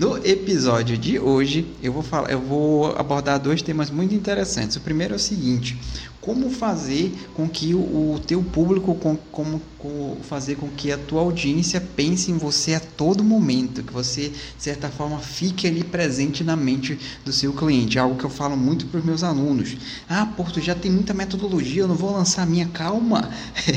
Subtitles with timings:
[0.00, 4.76] No episódio de hoje, eu vou falar, eu vou abordar dois temas muito interessantes.
[4.76, 5.78] O primeiro é o seguinte:
[6.22, 10.96] como fazer com que o, o teu público, com, como com, fazer com que a
[10.96, 15.84] tua audiência pense em você a todo momento, que você de certa forma fique ali
[15.84, 17.98] presente na mente do seu cliente.
[17.98, 19.76] É algo que eu falo muito para os meus alunos.
[20.08, 23.28] Ah, Porto, já tem muita metodologia, eu não vou lançar a minha calma.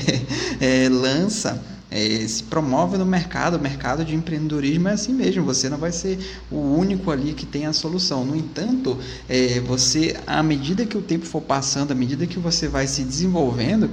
[0.61, 5.69] é, lança é, se promove no mercado, o mercado de empreendedorismo é assim mesmo, você
[5.69, 6.17] não vai ser
[6.49, 8.25] o único ali que tem a solução.
[8.25, 8.97] No entanto,
[9.29, 13.03] é, você, à medida que o tempo for passando, à medida que você vai se
[13.03, 13.91] desenvolvendo,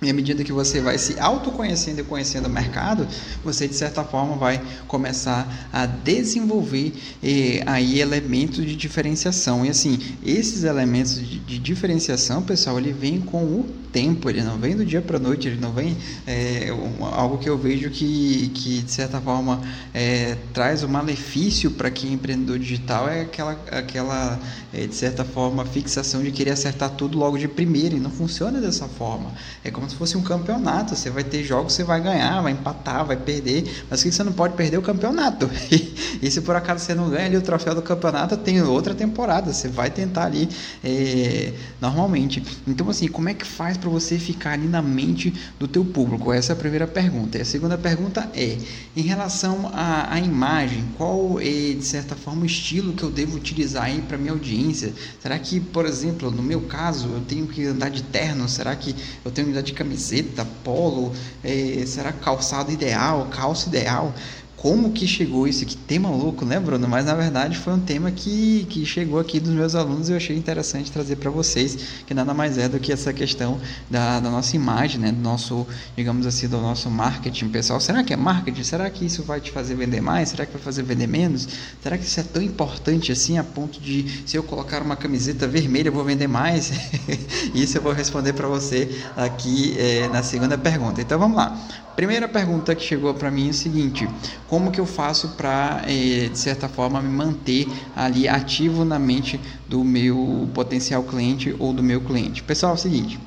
[0.00, 3.06] e à medida que você vai se autoconhecendo e conhecendo o mercado,
[3.42, 9.66] você de certa forma vai começar a desenvolver eh, aí elementos de diferenciação.
[9.66, 14.56] E assim, esses elementos de, de, diferenciação, pessoal, ele vem com o tempo, ele não
[14.56, 17.90] vem do dia para a noite, ele não vem é, um, algo que eu vejo
[17.90, 19.60] que, que de certa forma
[19.92, 24.38] é, traz um malefício para quem é empreendedor digital é aquela, aquela
[24.72, 28.60] é, de certa forma fixação de querer acertar tudo logo de primeira e não funciona
[28.60, 29.32] dessa forma.
[29.64, 30.94] É como se fosse um campeonato.
[30.94, 34.32] Você vai ter jogos, você vai ganhar, vai empatar, vai perder, mas que você não
[34.32, 35.48] pode perder o campeonato.
[36.22, 39.52] e se por acaso você não ganha ali o troféu do campeonato, tem outra temporada.
[39.52, 40.48] Você vai tentar ali
[40.82, 42.42] é, normalmente.
[42.66, 46.32] Então assim, como é que faz para você ficar ali na mente do teu público?
[46.32, 47.38] Essa é a primeira pergunta.
[47.38, 48.56] E a segunda pergunta é
[48.96, 53.36] em relação à, à imagem, qual é de certa forma o estilo que eu devo
[53.36, 54.92] utilizar aí para minha audiência?
[55.20, 58.48] Será que, por exemplo, no meu caso, eu tenho que andar de terno?
[58.48, 58.94] Será que
[59.24, 61.12] eu tenho que andar de camiseta, polo,
[61.44, 64.12] é, será calçado ideal, calça ideal?
[64.58, 65.64] Como que chegou isso?
[65.64, 66.88] Que tema louco, né, Bruno?
[66.88, 70.16] Mas na verdade foi um tema que, que chegou aqui dos meus alunos e eu
[70.16, 74.28] achei interessante trazer para vocês, que nada mais é do que essa questão da, da
[74.28, 75.12] nossa imagem, né?
[75.12, 75.64] Do nosso,
[75.96, 77.80] digamos assim, do nosso marketing pessoal.
[77.80, 78.64] Será que é marketing?
[78.64, 80.30] Será que isso vai te fazer vender mais?
[80.30, 81.48] Será que vai fazer vender menos?
[81.80, 85.46] Será que isso é tão importante assim a ponto de se eu colocar uma camiseta
[85.46, 86.72] vermelha eu vou vender mais?
[87.54, 91.00] isso eu vou responder para você aqui é, na segunda pergunta.
[91.00, 91.56] Então vamos lá.
[91.98, 94.08] Primeira pergunta que chegou para mim é o seguinte:
[94.48, 99.38] como que eu faço para, eh, de certa forma, me manter ali ativo na mente
[99.68, 102.42] do meu potencial cliente ou do meu cliente?
[102.42, 103.20] Pessoal, é o seguinte.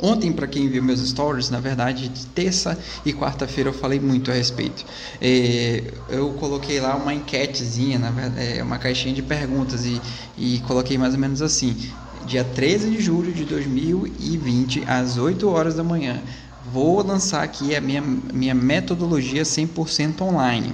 [0.00, 2.76] Ontem, para quem viu meus stories, na verdade, de terça
[3.06, 4.84] e quarta-feira eu falei muito a respeito.
[5.20, 10.02] É, eu coloquei lá uma enquetezinha, verdade, é, uma caixinha de perguntas e,
[10.36, 11.76] e coloquei mais ou menos assim:
[12.24, 16.20] dia 13 de julho de 2020, às 8 horas da manhã,
[16.72, 20.72] vou lançar aqui a minha, minha metodologia 100% online.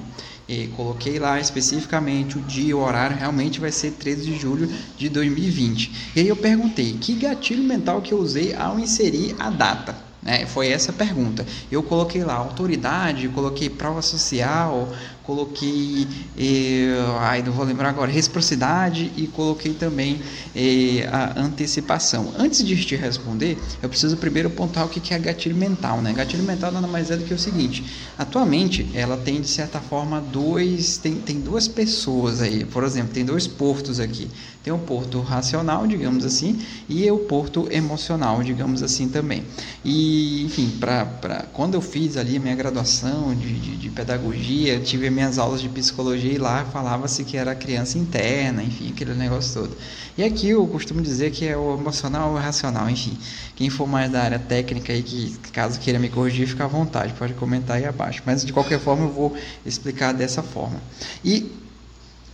[0.48, 5.08] E coloquei lá especificamente o dia, o horário, realmente vai ser 13 de julho de
[5.08, 6.12] 2020.
[6.16, 10.08] E aí eu perguntei, que gatilho mental que eu usei ao inserir a data?
[10.24, 11.46] É, foi essa a pergunta.
[11.70, 14.92] Eu coloquei lá autoridade, coloquei prova social,
[15.28, 16.08] coloquei,
[16.38, 20.22] eh, ai, não vou lembrar agora, reciprocidade e coloquei também
[20.56, 22.32] eh, a antecipação.
[22.38, 26.14] Antes de te responder, eu preciso primeiro apontar o que é gatilho mental, né?
[26.14, 27.84] Gatilho mental nada mais é do que o seguinte:
[28.16, 33.22] atualmente ela tem de certa forma dois, tem, tem duas pessoas aí, por exemplo, tem
[33.22, 34.30] dois portos aqui.
[34.62, 39.44] Tem o porto racional, digamos assim, e o porto emocional, digamos assim também.
[39.84, 44.80] E, enfim, pra, pra, quando eu fiz ali a minha graduação de, de, de pedagogia,
[44.80, 49.62] tive minhas aulas de psicologia e lá falava-se que era criança interna, enfim, aquele negócio
[49.62, 49.76] todo.
[50.18, 53.16] E aqui eu costumo dizer que é o emocional ou o racional, enfim.
[53.54, 57.14] Quem for mais da área técnica aí, que caso queira me corrigir, fica à vontade,
[57.14, 58.22] pode comentar aí abaixo.
[58.26, 60.80] Mas de qualquer forma eu vou explicar dessa forma.
[61.24, 61.67] E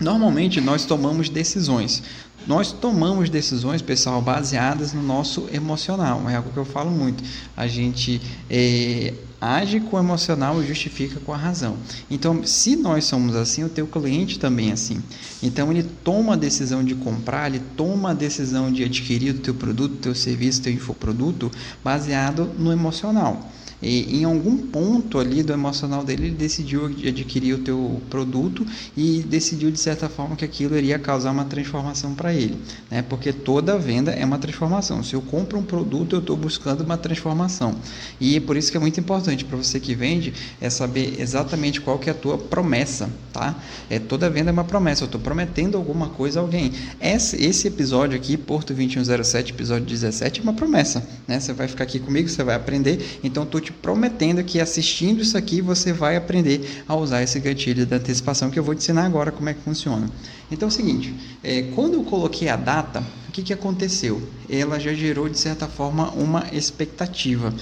[0.04, 2.02] Normalmente nós tomamos decisões.
[2.46, 6.28] Nós tomamos decisões, pessoal, baseadas no nosso emocional.
[6.28, 7.24] É algo que eu falo muito.
[7.56, 8.20] A gente
[8.50, 11.78] é, age com o emocional e justifica com a razão.
[12.10, 15.02] Então, se nós somos assim, o teu cliente também é assim.
[15.42, 19.54] Então, ele toma a decisão de comprar, ele toma a decisão de adquirir o teu
[19.54, 21.50] produto, teu serviço, teu infoproduto,
[21.82, 23.50] baseado no emocional.
[23.84, 29.22] E, em algum ponto ali do emocional dele, ele decidiu adquirir o teu produto e
[29.22, 32.56] decidiu de certa forma que aquilo iria causar uma transformação para ele,
[32.90, 33.02] né?
[33.02, 35.02] Porque toda venda é uma transformação.
[35.02, 37.74] Se eu compro um produto, eu estou buscando uma transformação.
[38.18, 41.80] E é por isso que é muito importante para você que vende é saber exatamente
[41.80, 43.54] qual que é a tua promessa, tá?
[43.90, 45.02] É toda venda é uma promessa.
[45.02, 46.72] Eu estou prometendo alguma coisa a alguém.
[46.98, 51.38] Esse, esse episódio aqui, Porto 2107, episódio 17, é uma promessa, né?
[51.38, 53.20] Você vai ficar aqui comigo, você vai aprender.
[53.22, 57.86] Então, estou te prometendo que assistindo isso aqui você vai aprender a usar esse gatilho
[57.86, 60.08] da antecipação que eu vou te ensinar agora como é que funciona.
[60.50, 63.02] Então é o seguinte, é, quando eu coloquei a data,
[63.34, 64.22] que, que aconteceu?
[64.48, 67.52] Ela já gerou, de certa forma, uma expectativa.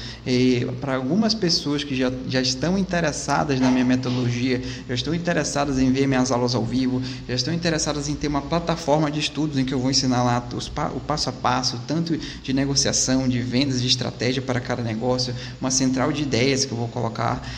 [0.82, 5.90] Para algumas pessoas que já, já estão interessadas na minha metodologia, já estão interessadas em
[5.90, 9.64] ver minhas aulas ao vivo, já estão interessadas em ter uma plataforma de estudos em
[9.64, 13.80] que eu vou ensinar lá os, o passo a passo, tanto de negociação, de vendas,
[13.80, 17.48] de estratégia para cada negócio, uma central de ideias que eu vou colocar,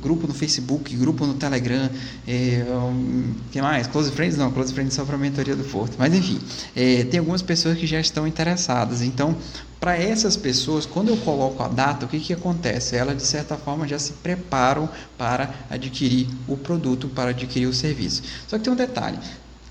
[0.00, 1.90] grupo no Facebook, grupo no Telegram,
[2.28, 3.88] um, que mais?
[3.88, 4.36] Close Friends?
[4.36, 5.96] Não, Close Friends só para a mentoria do Porto.
[5.98, 6.38] Mas enfim,
[6.74, 9.02] é, tem algumas pessoas que já estão interessadas.
[9.02, 9.36] Então,
[9.78, 12.96] para essas pessoas, quando eu coloco a data, o que, que acontece?
[12.96, 18.22] Elas, de certa forma, já se preparam para adquirir o produto, para adquirir o serviço.
[18.48, 19.18] Só que tem um detalhe: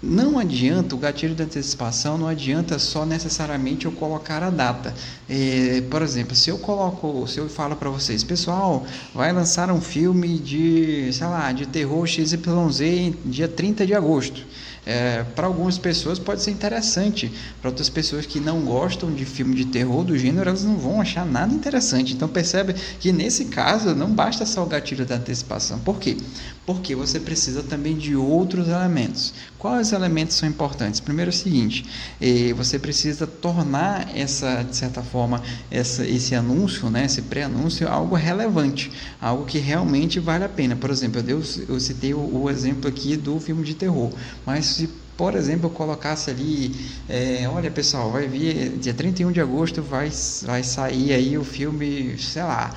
[0.02, 4.94] não adianta, o gatilho de antecipação não adianta só necessariamente eu colocar a data.
[5.28, 9.82] É, por exemplo, se eu coloco, se eu falo para vocês, pessoal, vai lançar um
[9.82, 14.46] filme de, sei lá, de terror XYZ dia 30 de agosto.
[14.86, 19.56] É, para algumas pessoas pode ser interessante, para outras pessoas que não gostam de filme
[19.56, 22.14] de terror do gênero, elas não vão achar nada interessante.
[22.14, 25.80] Então percebe que nesse caso não basta só o gatilho da antecipação.
[25.80, 26.18] Por quê?
[26.66, 29.34] Porque você precisa também de outros elementos.
[29.58, 31.00] Quais elementos são importantes?
[31.00, 31.86] Primeiro é o seguinte:
[32.22, 35.42] eh, você precisa tornar essa, de certa forma,
[35.72, 40.76] essa, esse anúncio, né, esse pré-anúncio, algo relevante, algo que realmente vale a pena.
[40.76, 44.12] Por exemplo, eu, eu citei o, o exemplo aqui do filme de terror,
[44.46, 46.76] mas se por exemplo, eu colocasse ali,
[47.08, 50.12] é, olha pessoal, vai vir dia 31 de agosto vai,
[50.44, 52.76] vai sair aí o filme, sei lá,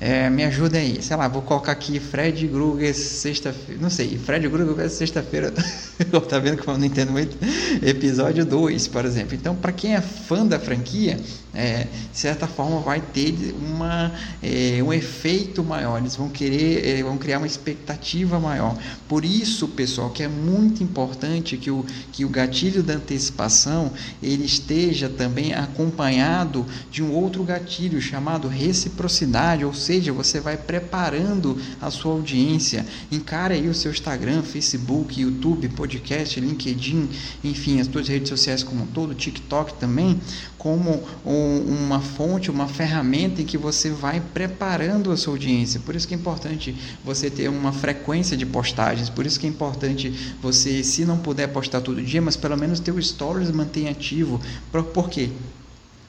[0.00, 4.48] é, me ajuda aí, sei lá, vou colocar aqui Fred Krueger sexta-feira, não sei, Fred
[4.48, 5.52] Krueger sexta-feira,
[6.28, 7.36] tá vendo que eu não entendo muito,
[7.82, 9.34] episódio 2, por exemplo.
[9.34, 11.18] Então, para quem é fã da franquia,
[11.54, 14.12] é, de certa forma vai ter uma,
[14.42, 18.76] é, um efeito maior, eles vão querer, é, vão criar uma expectativa maior.
[19.08, 23.92] Por isso, pessoal, que é muito importante que o, que o gatilho da antecipação
[24.22, 31.58] ele esteja também acompanhado de um outro gatilho chamado reciprocidade, ou seja, você vai preparando
[31.80, 32.86] a sua audiência.
[33.10, 37.08] Encare aí o seu Instagram, Facebook, YouTube, podcast, LinkedIn,
[37.42, 40.20] enfim, as suas redes sociais como um todo, TikTok também,
[40.60, 45.80] como um, uma fonte, uma ferramenta em que você vai preparando a sua audiência.
[45.80, 49.48] Por isso que é importante você ter uma frequência de postagens, por isso que é
[49.48, 53.90] importante você, se não puder postar todo dia, mas pelo menos ter o stories mantenha
[53.90, 54.38] ativo.
[54.70, 55.30] Por quê?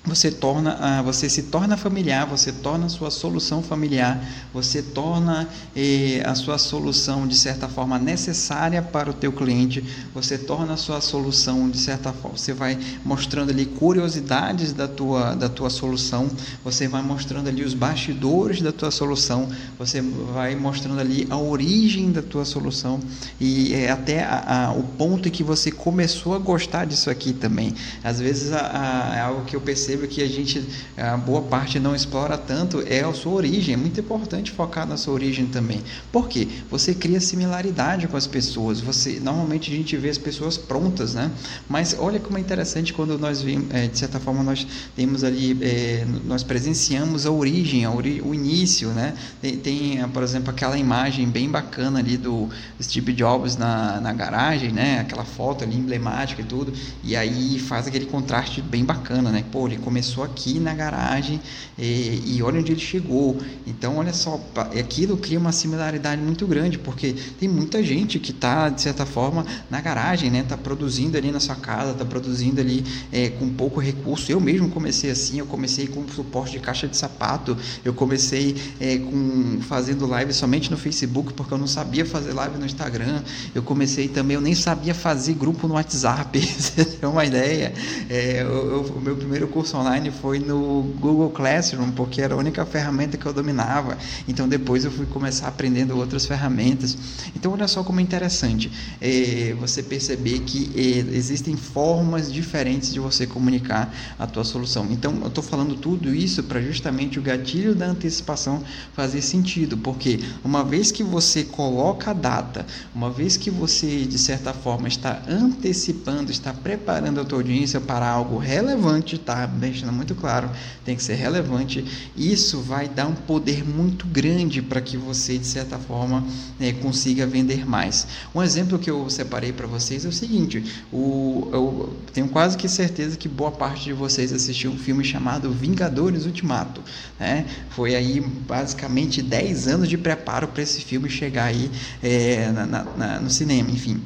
[0.03, 4.19] Você torna ah, você se torna familiar você torna a sua solução familiar
[4.51, 9.83] você torna eh, a sua solução de certa forma necessária para o teu cliente
[10.13, 15.35] você torna a sua solução de certa forma você vai mostrando ali curiosidades da tua
[15.35, 16.29] da tua solução
[16.63, 22.11] você vai mostrando ali os bastidores da tua solução você vai mostrando ali a origem
[22.11, 22.99] da tua solução
[23.39, 27.33] e é até a, a, o ponto em que você começou a gostar disso aqui
[27.33, 27.73] também.
[28.03, 30.63] Às vezes a, é algo que eu percebo percebo que a gente,
[30.97, 33.73] a boa parte não explora tanto é a sua origem.
[33.73, 35.81] É muito importante focar na sua origem também.
[36.11, 36.47] Por quê?
[36.69, 38.79] Você cria similaridade com as pessoas.
[38.79, 41.31] Você Normalmente a gente vê as pessoas prontas, né?
[41.67, 44.65] Mas olha como é interessante quando nós vimos, é, de certa forma, nós
[44.95, 49.13] temos ali, é, nós presenciamos a origem, a ori o início, né?
[49.41, 52.49] Tem, tem, por exemplo, aquela imagem bem bacana ali do
[52.81, 54.99] Steve Jobs na, na garagem, né?
[54.99, 56.73] Aquela foto ali emblemática e tudo.
[57.03, 59.43] E aí faz aquele contraste bem bacana, né?
[59.51, 61.39] Pô, ele começou aqui na garagem
[61.77, 63.37] e, e olha onde ele chegou.
[63.65, 64.39] Então, olha só,
[64.79, 69.45] aquilo cria uma similaridade muito grande, porque tem muita gente que está, de certa forma,
[69.69, 70.39] na garagem, né?
[70.39, 74.31] Está produzindo ali na sua casa, está produzindo ali é, com pouco recurso.
[74.31, 78.97] Eu mesmo comecei assim, eu comecei com suporte de caixa de sapato, eu comecei é,
[78.97, 83.21] com fazendo live somente no Facebook, porque eu não sabia fazer live no Instagram.
[83.53, 87.73] Eu comecei também, eu nem sabia fazer grupo no WhatsApp, você tem uma ideia.
[88.09, 92.65] É, o meu primeiro curso curso online foi no Google Classroom, porque era a única
[92.65, 93.97] ferramenta que eu dominava.
[94.27, 96.97] Então depois eu fui começar aprendendo outras ferramentas.
[97.35, 102.99] Então olha só como é interessante é, você perceber que é, existem formas diferentes de
[102.99, 104.87] você comunicar a tua solução.
[104.91, 108.63] Então eu estou falando tudo isso para justamente o gatilho da antecipação
[108.93, 114.17] fazer sentido, porque uma vez que você coloca a data, uma vez que você de
[114.17, 119.47] certa forma está antecipando, está preparando a tua audiência para algo relevante, tá?
[119.61, 120.49] Deixando muito claro,
[120.83, 121.85] tem que ser relevante.
[122.17, 126.25] Isso vai dar um poder muito grande para que você, de certa forma,
[126.59, 128.07] né, consiga vender mais.
[128.35, 132.67] Um exemplo que eu separei para vocês é o seguinte: o, eu tenho quase que
[132.67, 136.81] certeza que boa parte de vocês assistiu um filme chamado Vingadores Ultimato.
[137.19, 137.45] Né?
[137.69, 141.69] Foi aí basicamente 10 anos de preparo para esse filme chegar aí
[142.01, 144.01] é, na, na, no cinema, enfim.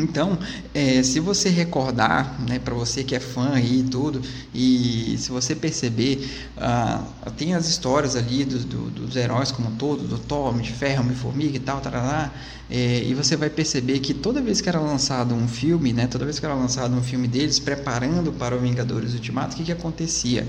[0.00, 0.38] Então,
[0.74, 4.22] é, se você recordar, né, para você que é fã e tudo,
[4.54, 7.02] e se você perceber, ah,
[7.36, 11.02] tem as histórias ali do, do, dos heróis como um todo, do Thor, de Ferro,
[11.02, 12.32] Homem-Formiga e tal, tarará,
[12.70, 16.24] é, e você vai perceber que toda vez que era lançado um filme, né, toda
[16.24, 19.72] vez que era lançado um filme deles, preparando para o Vingadores Ultimato, o que, que
[19.72, 20.46] acontecia?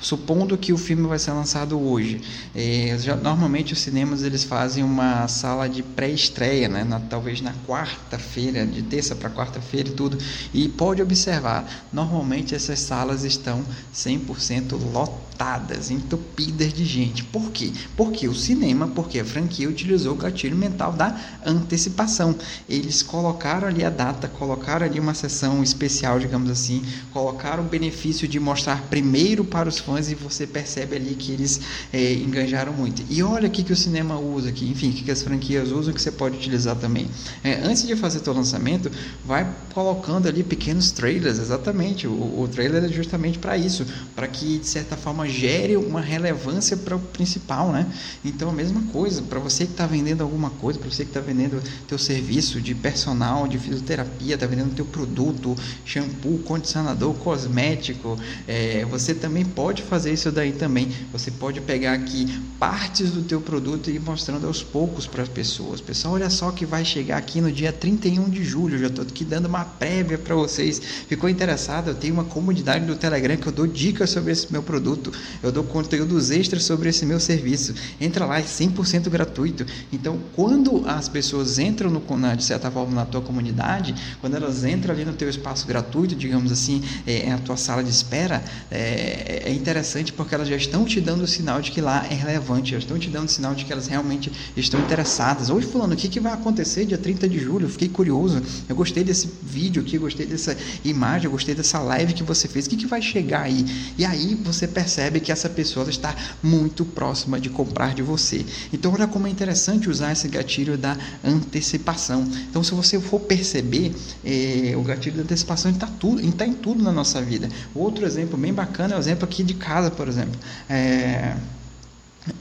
[0.00, 2.20] Supondo que o filme vai ser lançado hoje,
[2.54, 7.52] é, já, normalmente os cinemas eles fazem uma sala de pré-estreia, né, na, talvez na
[7.66, 10.16] quarta-feira, de terça para quarta-feira e tudo,
[10.54, 17.24] e pode observar, normalmente essas salas estão 100% lotadas, entupidas de gente.
[17.24, 17.72] Por quê?
[17.96, 22.36] Porque o cinema, porque a franquia utilizou o gatilho mental da antecipação.
[22.68, 28.28] Eles colocaram ali a data, colocaram ali uma sessão especial, digamos assim, colocaram o benefício
[28.28, 31.60] de mostrar primeiro para os fãs e você percebe ali que eles
[31.92, 33.02] é, enganjaram muito.
[33.08, 35.70] E olha o que, que o cinema usa aqui, enfim, o que, que as franquias
[35.72, 37.08] usam que você pode utilizar também.
[37.42, 38.90] É, antes de fazer teu lançamento,
[39.24, 42.06] vai colocando ali pequenos trailers, exatamente.
[42.06, 46.76] O, o trailer é justamente para isso, para que de certa forma gere uma relevância
[46.76, 47.86] para o principal, né?
[48.24, 51.20] Então a mesma coisa, para você que está vendendo alguma coisa, para você que está
[51.20, 58.84] vendendo teu serviço de personal, de fisioterapia, está vendendo teu produto, shampoo, condicionador, cosmético, é,
[58.84, 60.90] você também pode pode fazer isso daí também.
[61.12, 62.26] Você pode pegar aqui
[62.58, 65.80] partes do teu produto e ir mostrando aos poucos para as pessoas.
[65.80, 68.74] Pessoal, olha só que vai chegar aqui no dia 31 de julho.
[68.74, 70.80] Eu já estou aqui dando uma prévia para vocês.
[71.08, 71.88] Ficou interessado?
[71.88, 75.12] Eu tenho uma comunidade do Telegram que eu dou dicas sobre esse meu produto.
[75.42, 77.74] Eu dou conteúdos extras sobre esse meu serviço.
[78.00, 79.64] Entra lá, é 100% gratuito.
[79.92, 84.64] Então, quando as pessoas entram no, na, de certa forma na tua comunidade, quando elas
[84.64, 88.42] entram ali no teu espaço gratuito, digamos assim, é, é a tua sala de espera,
[88.70, 89.67] é, é interessante
[90.12, 92.98] porque elas já estão te dando o sinal de que lá é relevante, já estão
[92.98, 95.50] te dando o sinal de que elas realmente estão interessadas.
[95.50, 97.66] Oi, fulano, o que, que vai acontecer dia 30 de julho?
[97.66, 101.78] Eu fiquei curioso, eu gostei desse vídeo aqui, eu gostei dessa imagem, eu gostei dessa
[101.80, 103.64] live que você fez, o que, que vai chegar aí?
[103.98, 108.44] E aí você percebe que essa pessoa está muito próxima de comprar de você.
[108.72, 112.26] Então, olha como é interessante usar esse gatilho da antecipação.
[112.48, 113.94] Então, se você for perceber,
[114.24, 115.88] eh, o gatilho da antecipação está
[116.22, 117.48] está em tudo na nossa vida.
[117.74, 120.38] Outro exemplo bem bacana é o exemplo aqui de casa, por exemplo.
[120.68, 121.36] É,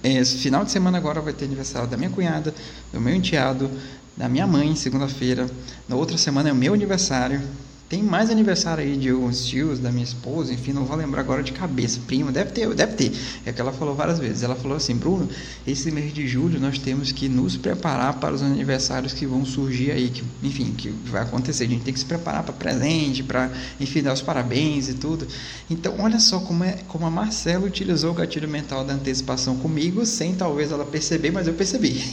[0.04, 2.54] esse final de semana agora vai ter aniversário da minha cunhada,
[2.92, 3.70] do meu enteado,
[4.16, 5.48] da minha mãe, segunda-feira.
[5.88, 7.42] Na outra semana é o meu aniversário.
[7.90, 11.42] Tem mais aniversário aí de alguns tios, da minha esposa, enfim, não vou lembrar agora
[11.42, 12.02] de cabeça.
[12.06, 13.14] Prima, deve ter, deve ter.
[13.46, 14.44] É que ela falou várias vezes.
[14.44, 15.30] Ela falou assim, Bruno,
[15.66, 19.92] esse mês de julho nós temos que nos preparar para os aniversários que vão surgir
[19.92, 21.64] aí, que, enfim, que vai acontecer.
[21.64, 25.26] A gente tem que se preparar para presente, para, enfim, dar os parabéns e tudo.
[25.70, 30.06] Então, olha só como, é, como a Marcela utilizou o gatilho mental da antecipação comigo,
[30.06, 32.04] sem talvez ela perceber, mas eu percebi.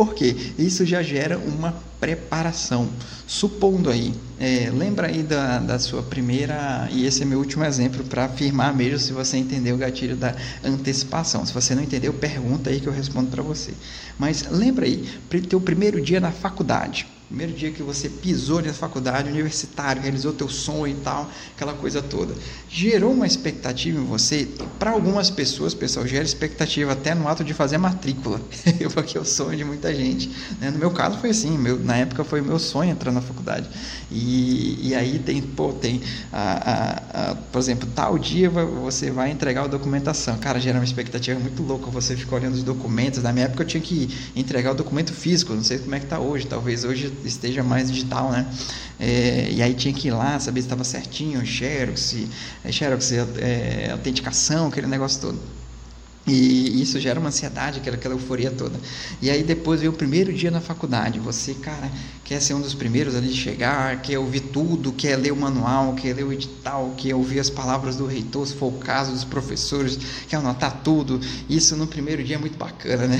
[0.00, 2.88] Porque isso já gera uma preparação.
[3.26, 8.02] Supondo aí, é, lembra aí da, da sua primeira, e esse é meu último exemplo
[8.04, 11.44] para afirmar mesmo se você entendeu o gatilho da antecipação.
[11.44, 13.74] Se você não entendeu, pergunta aí que eu respondo para você.
[14.18, 15.06] Mas lembra aí,
[15.46, 20.48] teu primeiro dia na faculdade primeiro dia que você pisou na faculdade, universitário, realizou teu
[20.48, 22.34] sonho e tal, aquela coisa toda.
[22.68, 24.48] Gerou uma expectativa em você?
[24.80, 28.40] Para algumas pessoas, pessoal, gera expectativa até no ato de fazer matrícula,
[28.92, 30.28] porque é o sonho de muita gente.
[30.60, 30.72] Né?
[30.72, 33.68] No meu caso foi assim, meu, na época foi meu sonho entrar na faculdade.
[34.10, 39.30] E, e aí tem, pô, tem, a, a, a, por exemplo, tal dia você vai
[39.30, 40.36] entregar a documentação.
[40.38, 43.22] Cara, gera uma expectativa muito louca, você fica olhando os documentos.
[43.22, 46.06] Na minha época eu tinha que entregar o documento físico, não sei como é que
[46.06, 48.46] está hoje, talvez hoje esteja mais digital, né?
[48.98, 52.16] É, e aí tinha que ir lá, saber se estava certinho, Xerox,
[52.64, 55.59] é, Xerox, é, autenticação, aquele negócio todo.
[56.26, 58.78] E isso gera uma ansiedade, aquela, aquela euforia toda.
[59.22, 61.18] E aí depois vem o primeiro dia na faculdade.
[61.18, 61.90] Você, cara,
[62.22, 65.94] quer ser um dos primeiros ali de chegar, quer ouvir tudo, quer ler o manual,
[65.94, 69.24] quer ler o edital, quer ouvir as palavras do reitor, se for o caso, dos
[69.24, 69.98] professores,
[70.28, 71.18] quer anotar tudo.
[71.48, 73.18] Isso no primeiro dia é muito bacana, né?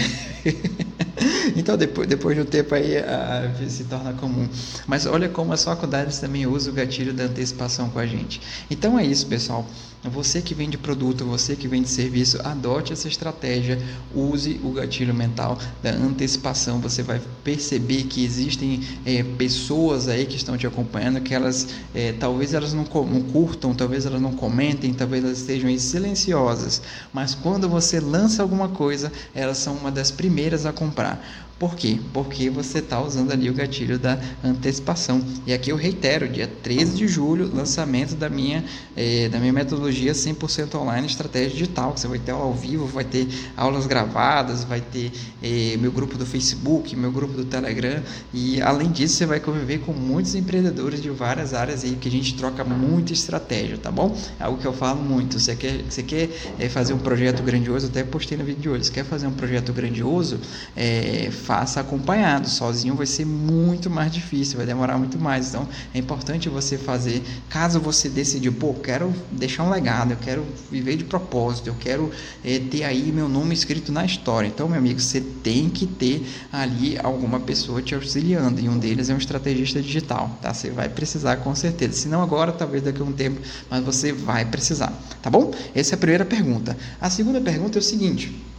[1.57, 4.47] então depois, depois de um tempo aí a, se torna comum.
[4.87, 8.43] Mas olha como as faculdades também usam o gatilho da antecipação com a gente.
[8.71, 9.67] Então é isso, pessoal.
[10.03, 13.79] Você que vende produto, você que vende serviço, adote essa estratégia,
[14.15, 16.81] use o gatilho mental da antecipação.
[16.81, 22.13] Você vai perceber que existem é, pessoas aí que estão te acompanhando, que elas é,
[22.13, 26.81] talvez elas não, não, curtam, talvez elas não comentem, talvez elas estejam silenciosas,
[27.13, 31.50] mas quando você lança alguma coisa, elas são uma das primeiras a comprar.
[31.61, 32.01] Por quê?
[32.15, 35.23] Porque você está usando ali o gatilho da antecipação.
[35.47, 38.65] E aqui eu reitero, dia 13 de julho, lançamento da minha,
[38.97, 41.95] eh, da minha metodologia 100% online estratégia digital.
[41.95, 45.13] Você vai ter ao vivo, vai ter aulas gravadas, vai ter
[45.43, 48.03] eh, meu grupo do Facebook, meu grupo do Telegram.
[48.33, 52.11] E além disso, você vai conviver com muitos empreendedores de várias áreas aí que a
[52.11, 54.17] gente troca muita estratégia, tá bom?
[54.39, 55.39] É algo que eu falo muito.
[55.39, 58.85] Você quer, você quer eh, fazer um projeto grandioso, até postei no vídeo de hoje.
[58.85, 60.41] Você quer fazer um projeto grandioso?
[60.75, 62.49] É, faça acompanhado.
[62.49, 65.49] Sozinho vai ser muito mais difícil, vai demorar muito mais.
[65.49, 67.25] Então é importante você fazer.
[67.49, 72.09] Caso você decidir, pô, quero deixar um legado, eu quero viver de propósito, eu quero
[72.45, 74.47] é, ter aí meu nome escrito na história.
[74.47, 78.61] Então, meu amigo, você tem que ter ali alguma pessoa te auxiliando.
[78.61, 80.55] E um deles é um estrategista digital, tá?
[80.55, 81.95] Você vai precisar com certeza.
[81.95, 85.53] Se não agora, talvez daqui a um tempo, mas você vai precisar, tá bom?
[85.75, 86.77] Essa é a primeira pergunta.
[87.01, 88.50] A segunda pergunta é o seguinte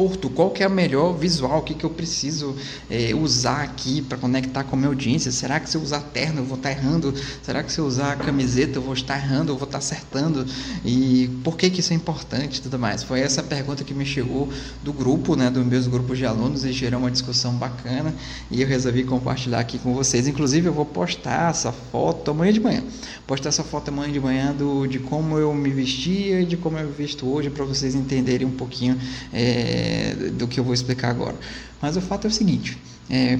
[0.00, 2.56] Porto, qual que é o melhor visual, o que, que eu preciso
[2.88, 5.30] é, usar aqui para conectar com a minha audiência?
[5.30, 7.14] Será que se eu usar terno eu vou estar tá errando?
[7.42, 10.46] Será que se eu usar camiseta eu vou estar errando, eu vou estar tá acertando?
[10.86, 13.02] E por que, que isso é importante e tudo mais?
[13.02, 14.48] Foi essa pergunta que me chegou
[14.82, 18.14] do grupo, né, dos meus grupos de alunos e gerou uma discussão bacana
[18.50, 20.26] e eu resolvi compartilhar aqui com vocês.
[20.26, 22.82] Inclusive eu vou postar essa foto amanhã de manhã.
[23.26, 26.78] Postar essa foto amanhã de manhã do, de como eu me vestia e de como
[26.78, 28.98] eu me visto hoje para vocês entenderem um pouquinho
[29.30, 29.89] é,
[30.32, 31.36] do que eu vou explicar agora.
[31.80, 32.78] Mas o fato é o seguinte:
[33.08, 33.38] é,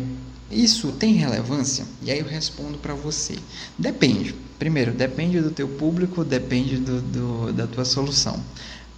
[0.50, 1.84] isso tem relevância?
[2.02, 3.36] E aí eu respondo para você.
[3.78, 4.34] Depende.
[4.58, 8.38] Primeiro, depende do teu público, depende do, do, da tua solução.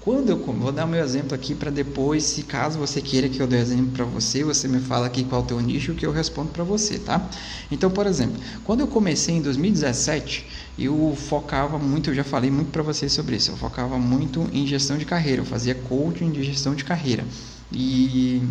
[0.00, 3.46] Quando eu vou dar meu exemplo aqui para depois, se caso você queira que eu
[3.46, 6.10] dê exemplo para você, você me fala aqui qual é o teu nicho que eu
[6.10, 7.30] respondo para você, tá?
[7.70, 10.44] Então, por exemplo, quando eu comecei em 2017,
[10.78, 14.66] eu focava muito, eu já falei muito para vocês sobre isso, eu focava muito em
[14.66, 17.26] gestão de carreira, eu fazia coaching de gestão de carreira.
[17.74, 18.42] E,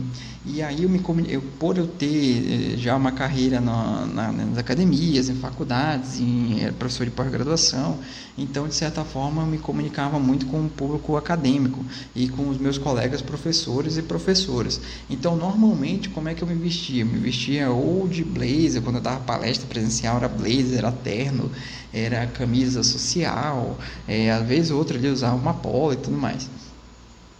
[0.43, 4.57] e aí eu me eu, por eu ter eh, já uma carreira na, na, nas
[4.57, 7.99] academias, em faculdades, em era professor de pós-graduação,
[8.35, 11.85] então de certa forma eu me comunicava muito com o público acadêmico
[12.15, 14.81] e com os meus colegas professores e professoras.
[15.09, 17.03] Então normalmente como é que eu me vestia?
[17.03, 21.51] Eu me vestia ou de blazer, quando eu dava palestra presencial era blazer, era terno,
[21.93, 26.49] era camisa social, é, às vezes outra ali usava uma polo e tudo mais.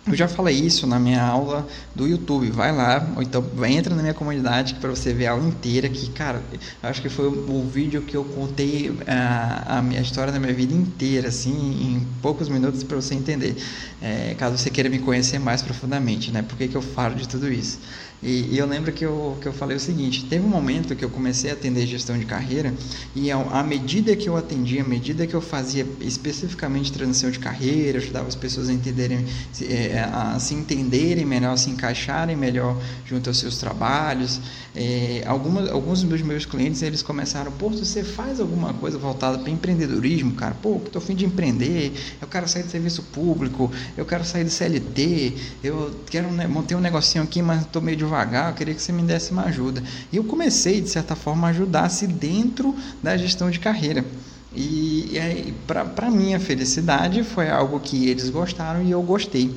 [0.08, 2.50] Eu já falei isso na minha aula do YouTube.
[2.50, 5.88] Vai lá, ou então entra na minha comunidade para você ver a aula inteira.
[5.88, 6.42] Que, cara,
[6.82, 10.74] acho que foi o, vídeo que eu contei a, a minha história da minha vida
[10.74, 13.56] inteira, assim, em poucos minutos para você entender.
[14.02, 16.42] É, caso você queira me conhecer mais profundamente, né?
[16.42, 17.80] Por que, que eu falo de tudo isso?
[18.24, 21.04] E, e, eu lembro que eu, que eu falei o seguinte: teve um momento que
[21.04, 22.72] eu comecei a atender gestão de carreira,
[23.16, 27.98] e à medida que eu atendia, à medida que eu fazia especificamente transição de carreira,
[27.98, 29.26] ajudava as pessoas a entenderem,
[29.64, 34.40] é, a se entenderem melhor, a se encaixarem melhor junto aos seus trabalhos.
[34.74, 39.50] É, algumas, alguns dos meus clientes eles começaram: pô, você faz alguma coisa voltada para
[39.50, 40.56] empreendedorismo, cara?
[40.62, 44.52] Pô, estou fim de empreender, eu quero sair do serviço público, eu quero sair do
[44.52, 48.82] CLT, eu quero né, um negocinho aqui, mas estou meio de devagar, eu queria que
[48.82, 49.82] você me desse uma ajuda.
[50.12, 54.04] E eu comecei, de certa forma, a ajudar-se dentro da gestão de carreira.
[54.54, 59.50] E, e para minha felicidade foi algo que eles gostaram e eu gostei.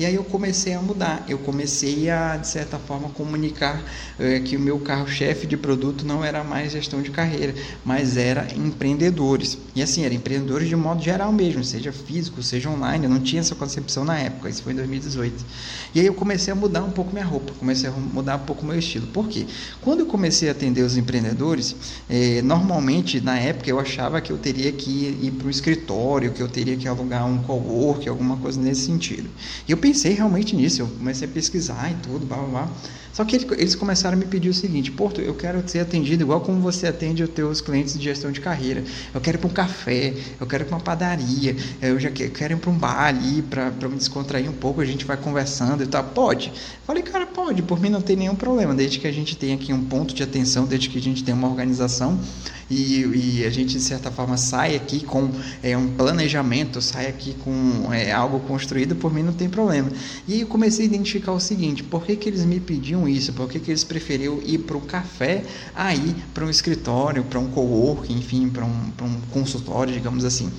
[0.00, 3.82] E aí eu comecei a mudar, eu comecei a, de certa forma, comunicar
[4.18, 8.48] é, que o meu carro-chefe de produto não era mais gestão de carreira, mas era
[8.56, 9.58] empreendedores.
[9.74, 13.40] E assim, era empreendedores de modo geral mesmo, seja físico, seja online, eu não tinha
[13.40, 15.44] essa concepção na época, isso foi em 2018.
[15.94, 18.64] E aí eu comecei a mudar um pouco minha roupa, comecei a mudar um pouco
[18.64, 19.06] meu estilo.
[19.08, 19.46] Por quê?
[19.82, 21.76] Quando eu comecei a atender os empreendedores,
[22.08, 26.42] é, normalmente, na época, eu achava que eu teria que ir, para o escritório, que
[26.42, 29.28] eu teria que alugar um cowork, alguma coisa nesse sentido.
[29.68, 32.68] E eu pensei realmente nisso, eu comecei a pesquisar e tudo, blá blá blá.
[33.20, 36.40] Só que eles começaram a me pedir o seguinte: Porto, eu quero ser atendido igual
[36.40, 38.82] como você atende os teus clientes de gestão de carreira.
[39.12, 42.54] Eu quero ir para um café, eu quero ir para uma padaria, eu já quero
[42.54, 45.86] ir para um bar ali para me descontrair um pouco, a gente vai conversando e
[45.86, 46.02] tal.
[46.02, 46.50] Pode?
[46.86, 49.70] Falei, cara, pode, por mim não tem nenhum problema, desde que a gente tenha aqui
[49.70, 52.18] um ponto de atenção, desde que a gente tenha uma organização
[52.70, 55.28] e, e a gente, de certa forma, sai aqui com
[55.60, 59.90] é, um planejamento, sai aqui com é, algo construído, por mim não tem problema.
[60.28, 63.32] E aí eu comecei a identificar o seguinte: por que, que eles me pediam isso?
[63.32, 65.44] Por que, que eles preferiam ir para um café
[65.74, 70.50] a ir para um escritório, para um coworking, enfim, para um, um consultório, digamos assim?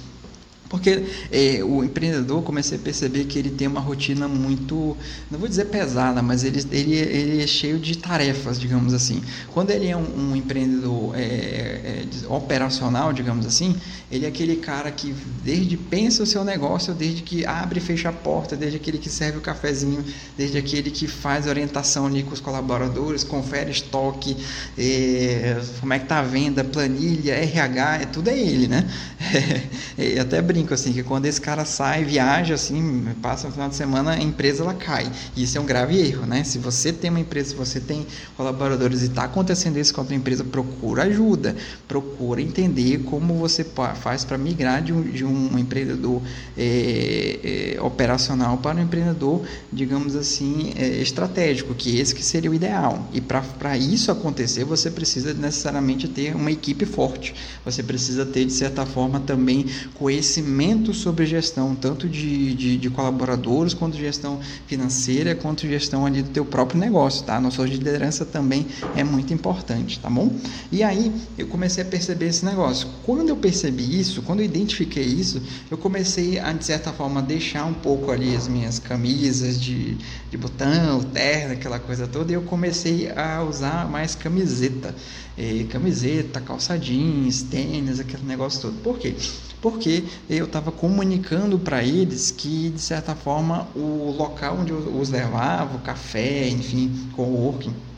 [0.72, 4.96] Porque é, o empreendedor, comecei a perceber que ele tem uma rotina muito,
[5.30, 9.22] não vou dizer pesada, mas ele, ele, ele é cheio de tarefas, digamos assim.
[9.54, 13.76] Quando ele é um, um empreendedor é, é, operacional, digamos assim,
[14.10, 18.08] ele é aquele cara que desde pensa o seu negócio, desde que abre e fecha
[18.08, 20.06] a porta, desde aquele que serve o cafezinho,
[20.38, 24.38] desde aquele que faz orientação ali com os colaboradores, confere estoque,
[24.78, 28.90] é, como é que tá a venda, planilha, RH, é, tudo é ele, né?
[29.98, 33.76] É, até brinco assim que quando esse cara sai, viaja assim, passa um final de
[33.76, 35.12] semana, a empresa ela cai.
[35.36, 36.44] E isso é um grave erro, né?
[36.44, 38.06] Se você tem uma empresa, se você tem
[38.38, 41.56] colaboradores e está acontecendo isso com a tua empresa, procura ajuda,
[41.88, 46.22] procura entender como você faz para migrar de um, de um empreendedor
[46.58, 52.54] é, é, operacional para um empreendedor, digamos assim, é, estratégico, que esse que seria o
[52.54, 53.08] ideal.
[53.14, 57.34] E para isso acontecer, você precisa necessariamente ter uma equipe forte.
[57.66, 62.90] Você precisa ter de certa forma também conhecimento conhecimento sobre gestão, tanto de, de, de,
[62.90, 67.38] colaboradores, quanto gestão financeira, quanto gestão ali do teu próprio negócio, tá?
[67.38, 70.32] A noção de liderança também é muito importante, tá bom?
[70.72, 72.88] E aí eu comecei a perceber esse negócio.
[73.04, 77.66] Quando eu percebi isso, quando eu identifiquei isso, eu comecei a, de certa forma, deixar
[77.66, 79.98] um pouco ali as minhas camisas de,
[80.30, 84.94] de botão, terno, aquela coisa toda, e eu comecei a usar mais camiseta.
[85.38, 88.82] Eh, camiseta, calça jeans, tênis, aquele negócio todo.
[88.82, 89.16] Por quê?
[89.62, 95.10] porque eu estava comunicando para eles que, de certa forma, o local onde eu os
[95.10, 97.91] levava, o café, enfim, coworking, é,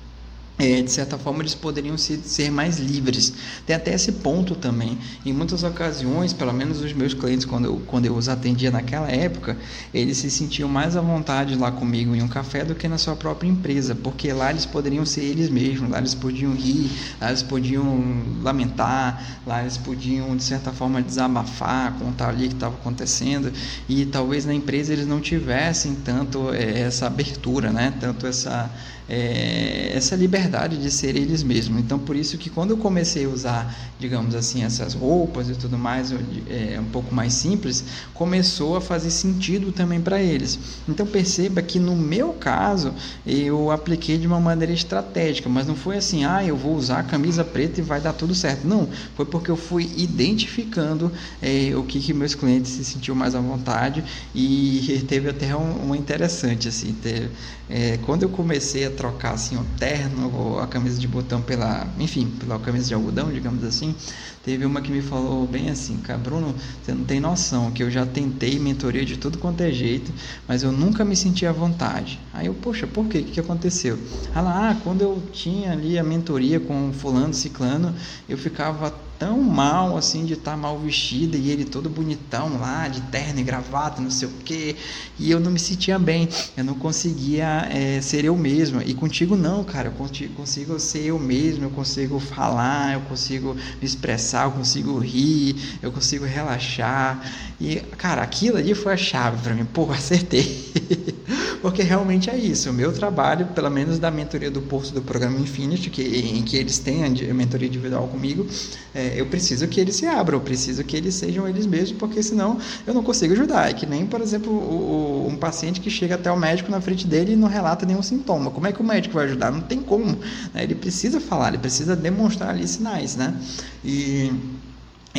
[0.82, 3.34] de certa forma eles poderiam ser, mais livres.
[3.66, 4.98] Tem até esse ponto também.
[5.26, 9.10] Em muitas ocasiões, pelo menos os meus clientes, quando eu, quando eu os atendia naquela
[9.10, 9.58] época,
[9.94, 13.16] eles se sentiam mais à vontade lá comigo em um café do que na sua
[13.16, 17.44] própria empresa, porque lá eles poderiam ser eles mesmos, lá eles podiam rir, lá eles
[17.44, 23.52] podiam lamentar, lá eles podiam, de certa forma, desabafar, contar ali o que estava acontecendo,
[23.88, 27.94] e talvez na empresa eles não tivessem tanto é, essa abertura, né?
[28.00, 28.70] tanto essa
[29.10, 31.80] é, essa liberdade de ser eles mesmos.
[31.80, 35.78] Então, por isso que quando eu comecei a usar, digamos assim, essas roupas e tudo
[35.78, 40.60] mais, é, um pouco mais simples, começou a fazer sentido também para eles.
[40.88, 42.94] Então, perceba que no meu caso,
[43.26, 47.04] eu apliquei de uma maneira estratégica, mas não foi assim, ah, eu vou usar a
[47.04, 48.68] camisa preta e vai dar tudo certo.
[48.68, 51.12] Não, foi porque eu fui identificando
[51.42, 55.90] é, o que, que meus clientes se sentiam mais à vontade e teve até um,
[55.90, 57.30] um interessante, assim, teve,
[57.70, 61.88] é, quando eu comecei a trocar assim o terno ou a camisa de botão pela,
[62.00, 63.96] enfim, pela camisa de algodão, digamos assim,
[64.44, 67.92] teve uma que me falou bem assim, cara, Bruno, você não tem noção que eu
[67.92, 70.14] já tentei mentoria de tudo quanto é jeito,
[70.48, 72.20] mas eu nunca me senti à vontade.
[72.34, 73.20] Aí eu, poxa, por quê?
[73.20, 73.98] O que, aconteceu?
[74.34, 77.94] Ela, ah, quando eu tinha ali a mentoria com fulano, ciclano,
[78.28, 82.88] eu ficava tão mal assim de estar tá mal vestida e ele todo bonitão lá,
[82.88, 84.76] de terno e gravata, não sei o que,
[85.18, 88.82] e eu não me sentia bem, eu não conseguia é, ser eu mesmo.
[88.82, 93.54] E contigo não, cara, eu consigo, consigo ser eu mesmo, eu consigo falar, eu consigo
[93.54, 97.22] me expressar, eu consigo rir, eu consigo relaxar.
[97.60, 100.74] E, cara, aquilo ali foi a chave para mim, pô, acertei.
[101.62, 102.70] porque realmente é isso.
[102.70, 106.58] O meu trabalho, pelo menos da mentoria do posto do programa Infinity, que, em que
[106.58, 108.48] eles têm a mentoria individual comigo,
[108.94, 112.22] é, eu preciso que eles se abram, eu preciso que eles sejam eles mesmos, porque
[112.22, 113.70] senão eu não consigo ajudar.
[113.70, 116.82] É que nem, por exemplo, o, o, um paciente que chega até o médico na
[116.82, 118.52] frente dele e não relata nenhum sintoma.
[118.52, 119.52] Como é que o médico vai ajudar?
[119.52, 120.18] Não tem como.
[120.54, 120.64] Né?
[120.64, 123.36] Ele precisa falar, ele precisa demonstrar ali sinais, né?
[123.84, 124.32] E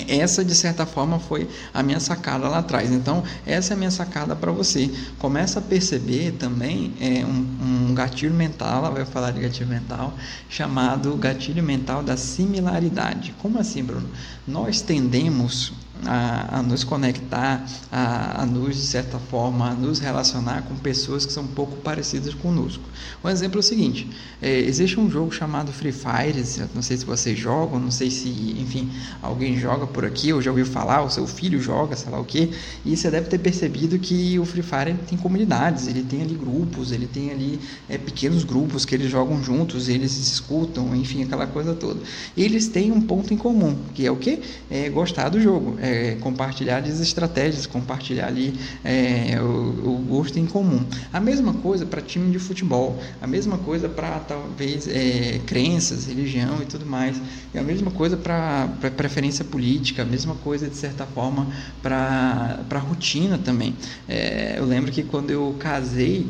[0.08, 2.90] essa, de certa forma, foi a minha sacada lá atrás.
[2.90, 4.90] Então, essa é a minha sacada para você.
[5.18, 10.14] Começa a perceber também é, um, um gatilho mental, ela vai falar de gatilho mental,
[10.48, 13.34] chamado gatilho mental da similaridade.
[13.40, 14.08] Como assim, Bruno?
[14.46, 15.72] Nós tendemos
[16.06, 21.24] a, a nos conectar, a, a, nos, de certa forma, a nos relacionar com pessoas
[21.24, 22.82] que são um pouco parecidas conosco.
[23.22, 24.08] Um exemplo é o seguinte:
[24.40, 28.28] é, existe um jogo chamado Free Fire, não sei se vocês jogam, não sei se,
[28.28, 28.90] enfim,
[29.22, 32.24] alguém joga por aqui, ou já ouviu falar, o seu filho joga, sei lá o
[32.24, 32.50] que,
[32.84, 36.92] e você deve ter percebido que o Free Fire tem comunidades, ele tem ali grupos,
[36.92, 41.46] ele tem ali é, pequenos grupos que eles jogam juntos, eles se escutam, enfim, aquela
[41.46, 42.00] coisa toda.
[42.36, 44.40] E eles têm um ponto em comum, que é o que?
[44.70, 45.76] É gostar do jogo.
[45.80, 50.84] É, é, compartilhar as estratégias, compartilhar ali é, o, o, gosto em comum.
[51.12, 56.60] A mesma coisa para time de futebol, a mesma coisa para talvez é, crenças, religião
[56.60, 57.20] e tudo mais,
[57.54, 61.46] e a mesma coisa para preferência política, a mesma coisa de certa forma
[61.80, 63.74] para rotina também.
[64.08, 66.26] É, eu lembro que quando eu casei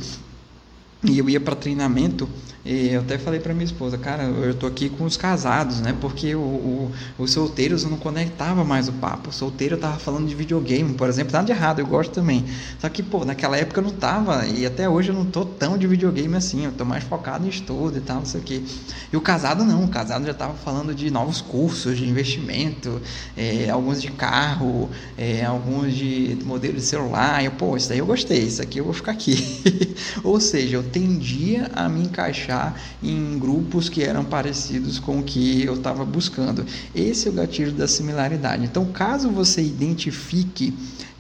[1.03, 2.29] e eu ia para treinamento
[2.65, 5.95] E eu até falei para minha esposa, cara, eu tô aqui com os casados, né?
[6.01, 9.29] Porque o, o, os solteiros não conectava mais o papo.
[9.29, 12.43] O solteiro tava falando de videogame, por exemplo, nada de errado, eu gosto também.
[12.79, 15.77] Só que, pô, naquela época eu não tava, e até hoje eu não tô tão
[15.77, 18.63] de videogame assim, eu tô mais focado em estudo e tal, não sei o quê.
[19.13, 22.99] E o casado não, o casado já tava falando de novos cursos de investimento,
[23.37, 27.45] é, alguns de carro, é, alguns de modelo de celular.
[27.45, 29.37] Eu, pô, isso daí eu gostei, isso aqui eu vou ficar aqui.
[30.25, 32.54] Ou seja, eu tendia a me encaixar
[33.03, 36.65] em grupos que eram parecidos com o que eu estava buscando.
[36.95, 38.65] Esse é o gatilho da similaridade.
[38.65, 40.75] Então, caso você identifique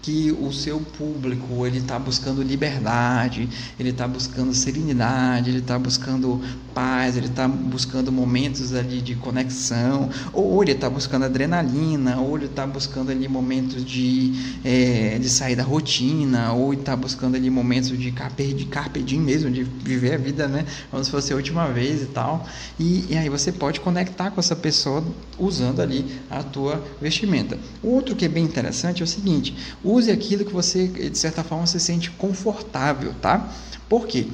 [0.04, 3.48] que o seu público ele está buscando liberdade,
[3.80, 6.42] ele está buscando serenidade, ele está buscando
[6.74, 12.46] paz, ele está buscando momentos ali de conexão, ou ele está buscando adrenalina, ou ele
[12.46, 17.96] está buscando ali momentos de, é, de sair da rotina, ou está buscando ali momentos
[17.98, 21.36] de carpe, de carpe diem mesmo, de viver a vida, né, como se fosse a
[21.36, 22.46] última vez e tal.
[22.78, 25.02] E, e aí você pode conectar com essa pessoa
[25.38, 27.58] usando ali a tua vestimenta.
[27.82, 31.42] Outro que é bem interessante é o seguinte: o use aquilo que você, de certa
[31.44, 33.48] forma, se sente confortável, tá?
[33.88, 34.26] Por quê?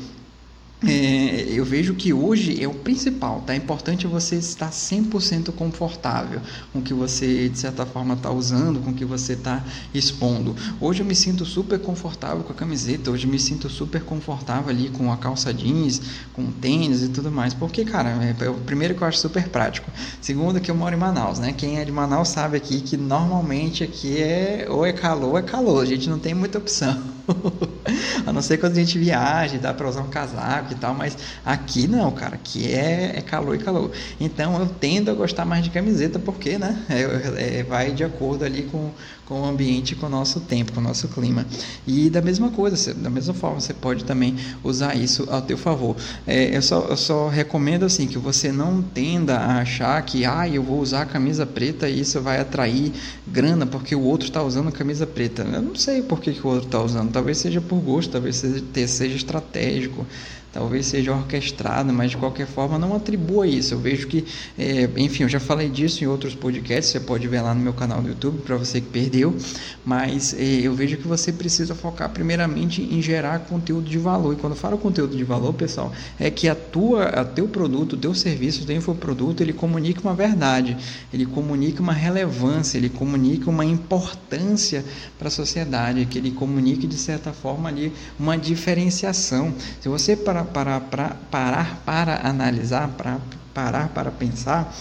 [0.86, 3.52] É, eu vejo que hoje é o principal, tá?
[3.52, 6.40] É importante você estar 100% confortável
[6.72, 9.62] com o que você, de certa forma, está usando, com o que você está
[9.92, 10.56] expondo.
[10.80, 14.70] Hoje eu me sinto super confortável com a camiseta, hoje eu me sinto super confortável
[14.70, 16.00] ali com a calça jeans,
[16.32, 17.52] com tênis e tudo mais.
[17.52, 19.90] Porque, cara, é, é, o primeiro que eu acho super prático.
[20.22, 21.52] Segundo, que eu moro em Manaus, né?
[21.52, 25.42] Quem é de Manaus sabe aqui que normalmente aqui é ou é calor ou é
[25.42, 27.19] calor, a gente não tem muita opção.
[28.26, 31.16] a não ser quando a gente viaja, dá para usar um casaco e tal, mas
[31.44, 33.92] aqui não, cara, aqui é, é calor e calor.
[34.18, 38.44] Então eu tendo a gostar mais de camiseta, porque, né, é, é, vai de acordo
[38.44, 38.94] ali com,
[39.30, 41.46] com o ambiente, com o nosso tempo, com o nosso clima.
[41.86, 45.94] E da mesma coisa, da mesma forma, você pode também usar isso ao teu favor.
[46.26, 50.48] É, eu, só, eu só recomendo assim que você não tenda a achar que, ah,
[50.48, 52.92] eu vou usar a camisa preta e isso vai atrair
[53.24, 55.42] grana porque o outro está usando camisa preta.
[55.42, 57.12] Eu não sei por que, que o outro está usando.
[57.12, 60.04] Talvez seja por gosto, talvez seja, seja estratégico
[60.52, 63.74] talvez seja orquestrado, mas de qualquer forma não atribua isso.
[63.74, 64.24] Eu vejo que,
[64.58, 67.72] é, enfim, eu já falei disso em outros podcasts, você pode ver lá no meu
[67.72, 69.36] canal do YouTube para você que perdeu,
[69.84, 74.32] mas é, eu vejo que você precisa focar primeiramente em gerar conteúdo de valor.
[74.32, 77.94] E quando eu falo conteúdo de valor, pessoal, é que a tua, a teu produto,
[77.94, 80.76] o teu serviço, o teu infoproduto, ele comunica uma verdade,
[81.12, 84.84] ele comunica uma relevância, ele comunica uma importância
[85.18, 89.54] para a sociedade, que ele comunique de certa forma ali uma diferenciação.
[89.80, 93.18] Se você para para, para, parar para analisar, para
[93.52, 94.72] parar para pensar,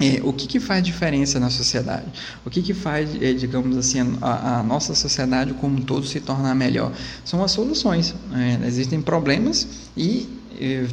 [0.00, 2.06] é, o que, que faz diferença na sociedade?
[2.44, 6.20] O que, que faz, é, digamos assim, a, a, nossa sociedade como um todo se
[6.20, 6.92] tornar melhor?
[7.24, 8.12] São as soluções.
[8.32, 10.28] É, existem problemas e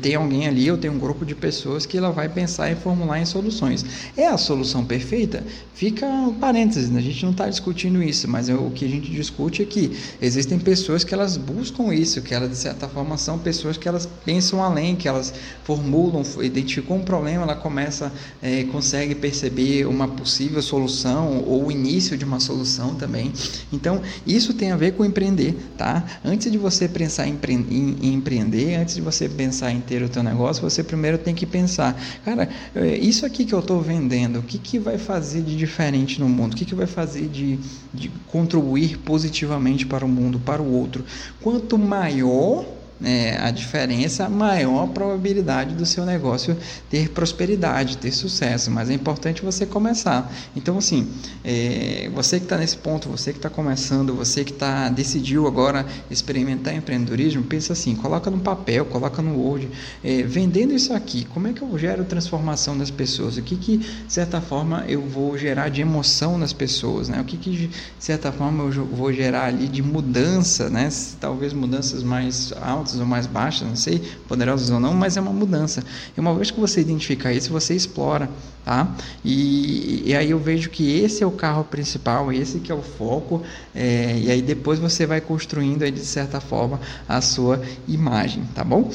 [0.02, 3.20] tem alguém ali, eu tenho um grupo de pessoas que ela vai pensar e formular
[3.20, 3.86] em soluções.
[4.18, 5.44] É a solução perfeita?
[5.74, 7.00] Fica um parênteses, né?
[7.00, 9.92] a gente não está discutindo isso, mas é, o que a gente discute é que
[10.22, 14.08] existem pessoas que elas buscam isso, que elas de certa forma são pessoas que elas
[14.24, 20.62] pensam além, que elas formulam, identificam um problema, ela começa, é, consegue perceber uma possível
[20.62, 23.32] solução ou o início de uma solução também.
[23.72, 26.06] Então, isso tem a ver com empreender, tá?
[26.24, 27.38] Antes de você pensar em,
[27.70, 31.46] em empreender, antes de você pensar pensar ter o teu negócio, você primeiro tem que
[31.46, 35.56] pensar, cara, é, isso aqui que eu estou vendendo, o que, que vai fazer de
[35.58, 36.54] diferente no mundo?
[36.54, 37.60] O que, que vai fazer de,
[37.94, 41.04] de contribuir positivamente para o mundo, para o outro?
[41.42, 42.66] Quanto maior
[43.04, 46.58] é, a diferença, maior a probabilidade do seu negócio
[46.90, 48.70] ter prosperidade, ter sucesso.
[48.72, 50.32] Mas é importante você começar.
[50.56, 51.08] Então, assim,
[51.44, 55.86] é, você que está nesse ponto, você que está começando, você que está decidiu agora
[56.10, 59.70] experimentar empreendedorismo, pensa assim: coloca no papel, coloca no Word,
[60.04, 63.38] é, vendendo isso aqui, como é que eu gero transformação nas pessoas?
[63.38, 67.10] O que, que de certa forma, eu vou gerar de emoção nas pessoas?
[67.10, 67.20] Né?
[67.20, 70.90] O que, que de certa forma, eu vou gerar ali de mudança, né?
[71.20, 75.22] talvez mudanças mais altas altas ou mais baixas, não sei, poderosas ou não, mas é
[75.22, 75.84] uma mudança.
[76.16, 78.30] E uma vez que você identifica isso, você explora,
[78.66, 78.94] tá?
[79.24, 82.82] E, e aí eu vejo que esse é o carro principal, esse que é o
[82.82, 83.42] foco,
[83.74, 88.64] é, e aí depois você vai construindo aí, de certa forma a sua imagem, tá
[88.64, 88.90] bom?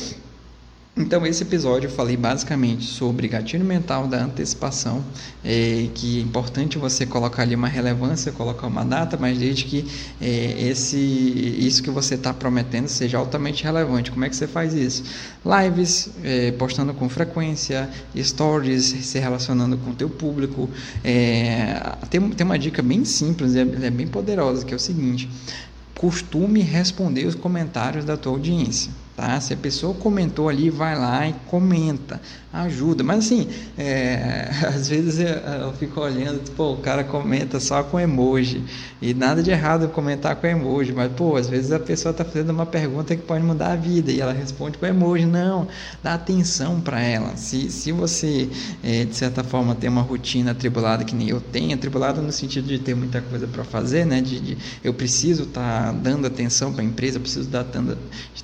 [0.98, 5.04] Então, esse episódio eu falei basicamente sobre gatilho mental da antecipação,
[5.44, 9.86] é, que é importante você colocar ali uma relevância, colocar uma data, mas desde que
[10.18, 14.10] é, esse, isso que você está prometendo seja altamente relevante.
[14.10, 15.04] Como é que você faz isso?
[15.44, 20.66] Lives, é, postando com frequência, stories, se relacionando com o teu público.
[21.04, 25.28] É, tem, tem uma dica bem simples, é, é bem poderosa, que é o seguinte,
[25.94, 29.40] costume responder os comentários da tua audiência tá?
[29.40, 32.20] Se a pessoa comentou ali, vai lá e comenta,
[32.52, 33.02] ajuda.
[33.02, 33.48] Mas assim,
[33.78, 38.62] é, às vezes eu, eu, fico olhando, pô, o cara comenta só com emoji.
[39.00, 42.50] E nada de errado comentar com emoji, mas pô, às vezes a pessoa está fazendo
[42.50, 45.24] uma pergunta que pode mudar a vida e ela responde com emoji.
[45.24, 45.66] Não,
[46.02, 47.36] dá atenção para ela.
[47.36, 48.48] Se, se você,
[48.82, 52.66] é, de certa forma, tem uma rotina atribulada que nem eu tenho, atribulada no sentido
[52.66, 54.20] de ter muita coisa para fazer, né?
[54.20, 57.66] De, de eu preciso estar tá dando atenção para a empresa, preciso dar,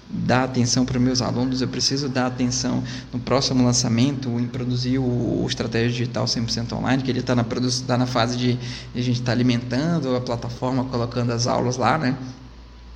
[0.08, 4.98] dar atenção para os meus alunos, eu preciso dar atenção no próximo lançamento, em produzir
[4.98, 7.44] o, o Estratégia Digital 100% Online, que ele está na,
[7.86, 11.76] tá na fase de, de a gente estar tá alimentando a plataforma, colocando as aulas
[11.76, 12.16] lá, né?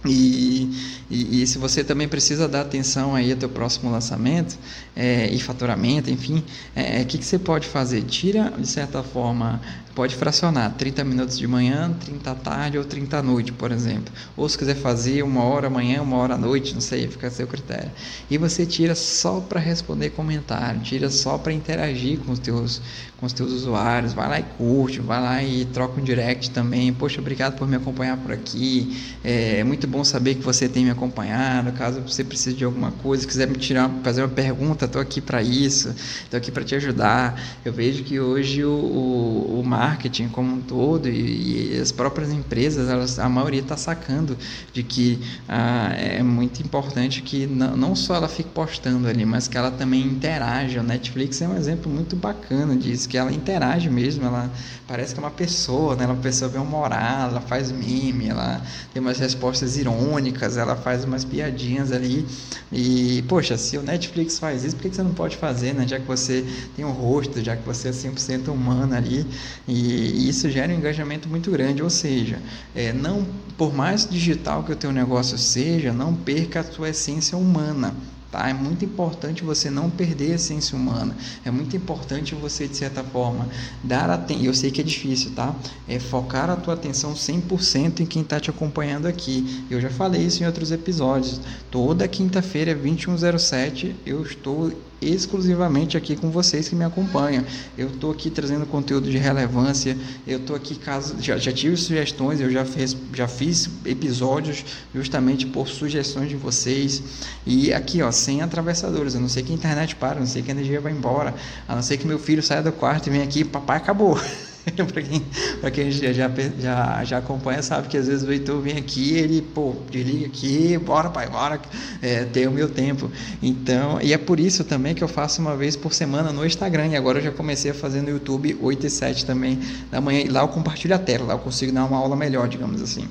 [0.05, 0.71] E,
[1.11, 4.57] e, e, se você também precisa dar atenção aí ao teu próximo lançamento
[4.95, 6.45] é, e faturamento, enfim, o
[6.79, 8.03] é, é, que, que você pode fazer?
[8.03, 9.61] Tira, de certa forma,
[9.97, 14.13] pode fracionar 30 minutos de manhã, 30 à tarde ou 30 à noite, por exemplo.
[14.37, 17.31] Ou se quiser fazer uma hora amanhã, uma hora à noite, não sei, fica a
[17.31, 17.91] seu critério.
[18.31, 22.83] E você tira só para responder comentário, tira só para interagir com os teus
[23.19, 26.93] com os teus usuários, vai lá e curte, vai lá e troca um direct também.
[26.93, 28.95] Poxa, obrigado por me acompanhar por aqui.
[29.25, 31.73] É, é muito bom saber que você tem me acompanhado.
[31.73, 35.43] Caso você precise de alguma coisa, quiser me tirar, fazer uma pergunta, estou aqui para
[35.43, 37.41] isso, estou aqui para te ajudar.
[37.65, 42.33] Eu vejo que hoje o, o, o marketing como um todo e, e as próprias
[42.33, 44.37] empresas, elas, a maioria está sacando
[44.73, 45.19] de que
[45.49, 49.71] ah, é muito importante que não, não só ela fique postando ali, mas que ela
[49.71, 50.81] também interaja.
[50.81, 54.51] O Netflix é um exemplo muito bacana disso, que ela interage mesmo, ela
[54.87, 56.05] parece que é uma pessoa, né?
[56.05, 58.61] Ela é uma pessoa bem humorada, ela faz meme, ela
[58.93, 62.27] tem umas respostas irônicas, ela faz umas piadinhas ali.
[62.73, 65.87] E, poxa, se o Netflix faz isso, por que você não pode fazer, né?
[65.87, 66.45] Já que você
[66.75, 69.27] tem um rosto, já que você é 100% humano ali.
[69.67, 71.83] E e isso gera um engajamento muito grande.
[71.83, 72.39] Ou seja,
[72.75, 77.37] é, não por mais digital que o teu negócio seja, não perca a sua essência
[77.37, 77.95] humana.
[78.31, 78.49] Tá?
[78.49, 81.17] É muito importante você não perder a essência humana.
[81.45, 83.49] É muito importante você, de certa forma,
[83.83, 84.45] dar atenção.
[84.45, 85.55] Eu sei que é difícil, tá?
[85.89, 89.65] É focar a tua atenção 100% em quem está te acompanhando aqui.
[89.71, 91.41] Eu já falei isso em outros episódios.
[91.71, 97.45] Toda quinta-feira, 2107, eu estou exclusivamente aqui com vocês que me acompanham.
[97.77, 99.97] Eu estou aqui trazendo conteúdo de relevância.
[100.27, 105.47] Eu estou aqui caso já, já tive sugestões, eu já fiz, já fiz episódios justamente
[105.47, 107.03] por sugestões de vocês.
[107.45, 109.15] E aqui, ó, sem atravessadores.
[109.15, 111.35] A não ser que a internet para, a não ser que a energia vai embora,
[111.69, 114.19] a não ser que meu filho saia do quarto e venha aqui, papai acabou.
[114.93, 115.21] para quem,
[115.61, 119.41] pra quem já, já, já acompanha, sabe que às vezes o Heitor vem aqui ele,
[119.41, 121.61] pô, desliga aqui, bora pai, bora,
[122.03, 123.11] é, tem o meu tempo.
[123.43, 126.89] Então, e é por isso também que eu faço uma vez por semana no Instagram,
[126.89, 129.59] e agora eu já comecei a fazer no YouTube 8 e 7 também
[129.91, 132.49] da manhã, e lá eu compartilho a tela, lá eu consigo dar uma aula melhor,
[132.49, 133.09] digamos assim.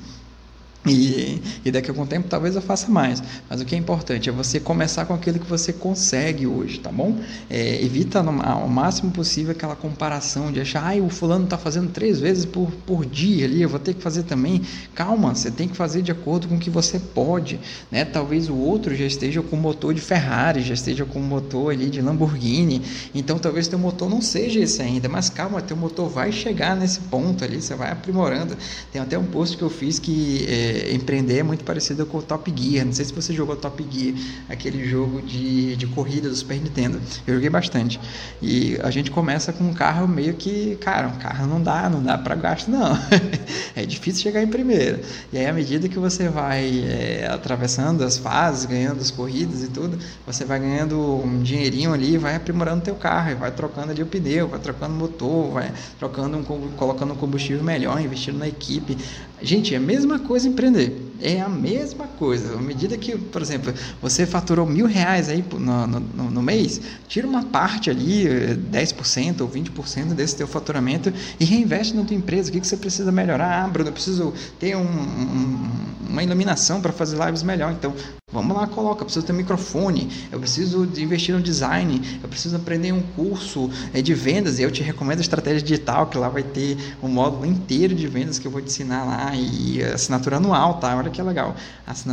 [0.86, 3.22] E, e, daqui a algum tempo talvez eu faça mais.
[3.48, 6.90] Mas o que é importante é você começar com aquilo que você consegue hoje, tá
[6.90, 7.18] bom?
[7.50, 11.90] É, evita no, ao máximo possível aquela comparação de achar, ah, o fulano está fazendo
[11.90, 14.62] três vezes por, por dia ali, eu vou ter que fazer também.
[14.94, 17.58] Calma, você tem que fazer de acordo com o que você pode.
[17.90, 18.04] Né?
[18.04, 22.00] Talvez o outro já esteja com motor de Ferrari, já esteja com motor ali de
[22.00, 22.82] Lamborghini.
[23.14, 27.00] Então talvez teu motor não seja esse ainda, mas calma, teu motor vai chegar nesse
[27.00, 28.56] ponto ali, você vai aprimorando.
[28.92, 30.46] Tem até um post que eu fiz que.
[30.48, 32.84] É, empreender é muito parecido com o Top Gear.
[32.84, 34.14] Não sei se você jogou Top Gear,
[34.48, 37.00] aquele jogo de, de corrida do Super Nintendo.
[37.26, 38.00] Eu joguei bastante.
[38.40, 42.02] E a gente começa com um carro meio que, cara, um carro não dá, não
[42.02, 42.98] dá para gasto não.
[43.74, 45.00] é difícil chegar em primeiro.
[45.32, 49.68] E aí à medida que você vai é, atravessando as fases, ganhando as corridas e
[49.68, 54.06] tudo, você vai ganhando um dinheirinho ali, vai aprimorando teu carro, vai trocando ali o
[54.06, 56.44] pneu, vai trocando o motor, vai trocando um,
[56.76, 58.96] colocando um combustível melhor, investindo na equipe.
[59.40, 61.06] Gente, é a mesma coisa empreender.
[61.20, 62.54] É a mesma coisa.
[62.54, 67.26] À medida que, por exemplo, você faturou mil reais aí no, no, no mês, tira
[67.26, 68.24] uma parte ali,
[68.70, 72.48] 10% ou 20% desse teu faturamento e reinveste na tua empresa.
[72.48, 73.64] O que, que você precisa melhorar?
[73.64, 75.70] Ah, Bruno, eu preciso ter um, um,
[76.08, 77.72] uma iluminação para fazer lives melhor.
[77.72, 77.94] Então,
[78.36, 79.00] Vamos lá, coloca.
[79.00, 83.00] Eu preciso ter um microfone, eu preciso de investir no design, eu preciso aprender um
[83.00, 84.58] curso é, de vendas.
[84.58, 88.06] E eu te recomendo a estratégia digital, que lá vai ter um módulo inteiro de
[88.06, 90.94] vendas que eu vou te ensinar lá e assinatura anual, tá?
[90.94, 91.56] Olha que legal.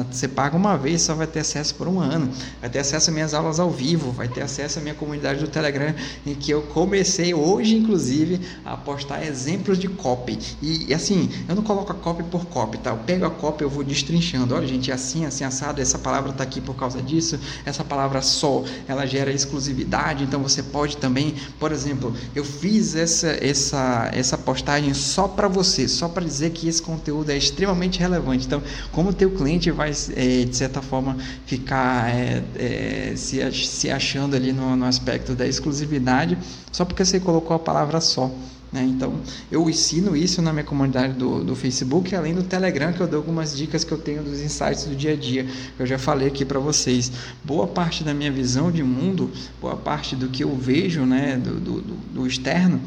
[0.10, 2.30] Você paga uma vez, só vai ter acesso por um ano.
[2.62, 5.48] Vai ter acesso às minhas aulas ao vivo, vai ter acesso à minha comunidade do
[5.50, 5.94] Telegram,
[6.26, 10.40] em que eu comecei hoje, inclusive, a postar exemplos de copy.
[10.62, 12.92] E, e assim, eu não coloco a copy por copy, tá?
[12.92, 14.56] Eu pego a copy, eu vou destrinchando.
[14.56, 17.84] Olha, gente, é assim, assim, assado, essa palavra palavra está aqui por causa disso, essa
[17.84, 24.12] palavra só, ela gera exclusividade, então você pode também, por exemplo, eu fiz essa, essa,
[24.14, 28.46] essa postagem só para você, só para dizer que esse conteúdo é extremamente relevante.
[28.46, 33.90] Então, como o teu cliente vai, é, de certa forma, ficar é, é, se, se
[33.90, 36.38] achando ali no, no aspecto da exclusividade,
[36.72, 38.30] só porque você colocou a palavra só.
[38.74, 38.84] Né?
[38.84, 39.14] Então,
[39.52, 43.20] eu ensino isso na minha comunidade do, do Facebook, além do Telegram, que eu dou
[43.20, 45.46] algumas dicas que eu tenho dos insights do dia a dia.
[45.78, 47.12] Eu já falei aqui para vocês.
[47.44, 51.60] Boa parte da minha visão de mundo, boa parte do que eu vejo né, do,
[51.60, 52.82] do, do externo,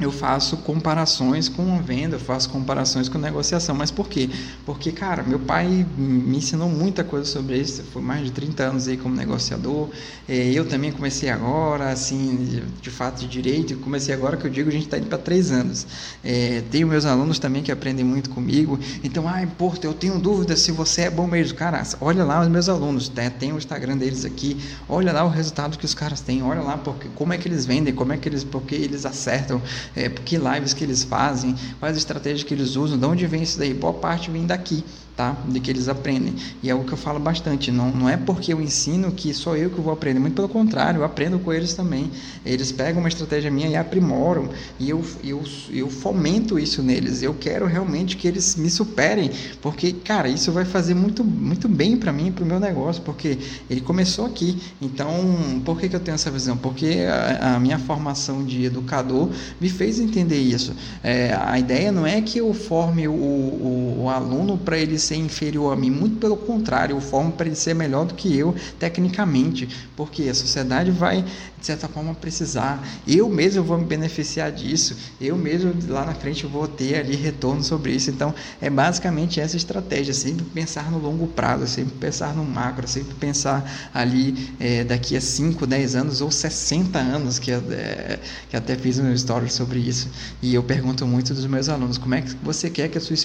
[0.00, 3.74] eu faço comparações com venda, eu faço comparações com negociação.
[3.74, 4.28] Mas por quê?
[4.64, 7.82] Porque, cara, meu pai me ensinou muita coisa sobre isso.
[7.92, 9.88] Foi mais de 30 anos aí como negociador.
[10.28, 13.76] É, eu também comecei agora, assim, de fato de direito.
[13.78, 15.86] Comecei agora que eu digo, a gente está indo para três anos.
[16.22, 18.78] É, tenho meus alunos também que aprendem muito comigo.
[19.02, 21.56] Então, ai, Porto, eu tenho dúvida se você é bom mesmo.
[21.56, 23.30] Cara, olha lá os meus alunos, né?
[23.30, 24.56] tem o Instagram deles aqui.
[24.88, 26.42] Olha lá o resultado que os caras têm.
[26.42, 29.60] Olha lá porque, como é que eles vendem, como é que eles, porque eles acertam
[29.94, 33.58] é, que lives que eles fazem, quais estratégias que eles usam, de onde vem isso
[33.58, 33.74] daí.
[33.74, 34.84] Boa parte vem daqui
[35.20, 35.36] tá?
[35.46, 36.34] De que eles aprendem.
[36.62, 37.70] E é o que eu falo bastante.
[37.70, 40.18] Não, não é porque eu ensino que sou eu que vou aprender.
[40.18, 42.10] Muito pelo contrário, eu aprendo com eles também.
[42.44, 44.48] Eles pegam uma estratégia minha e aprimoram.
[44.78, 47.22] E eu, eu, eu fomento isso neles.
[47.22, 49.30] Eu quero realmente que eles me superem.
[49.60, 53.02] Porque, cara, isso vai fazer muito, muito bem para mim e para o meu negócio.
[53.02, 53.36] Porque
[53.68, 54.58] ele começou aqui.
[54.80, 56.56] Então, por que, que eu tenho essa visão?
[56.56, 57.04] Porque
[57.40, 59.28] a, a minha formação de educador
[59.60, 60.74] me fez entender isso.
[61.02, 65.16] É, a ideia não é que eu forme o, o, o aluno para ele ser
[65.16, 68.54] inferior a mim, muito pelo contrário, eu formo para ele ser melhor do que eu
[68.78, 69.66] tecnicamente,
[69.96, 71.24] porque a sociedade vai,
[71.60, 72.82] de certa forma, precisar.
[73.06, 77.62] Eu mesmo vou me beneficiar disso, eu mesmo lá na frente vou ter ali retorno
[77.62, 78.10] sobre isso.
[78.10, 83.14] Então, é basicamente essa estratégia, sempre pensar no longo prazo, sempre pensar no macro, sempre
[83.14, 88.74] pensar ali é, daqui a 5, 10 anos ou 60 anos, que, é, que até
[88.76, 90.08] fiz um story sobre isso.
[90.40, 93.16] E eu pergunto muito dos meus alunos, como é que você quer que a sua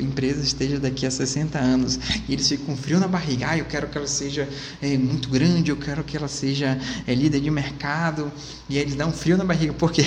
[0.00, 3.48] empresa esteja daqui a 60 60 anos e eles ficam frio na barriga.
[3.50, 4.48] Ah, eu quero que ela seja
[4.80, 7.81] é, muito grande, eu quero que ela seja é, líder de mercado.
[8.68, 9.72] E eles dão frio na barriga.
[9.72, 10.04] Por quê?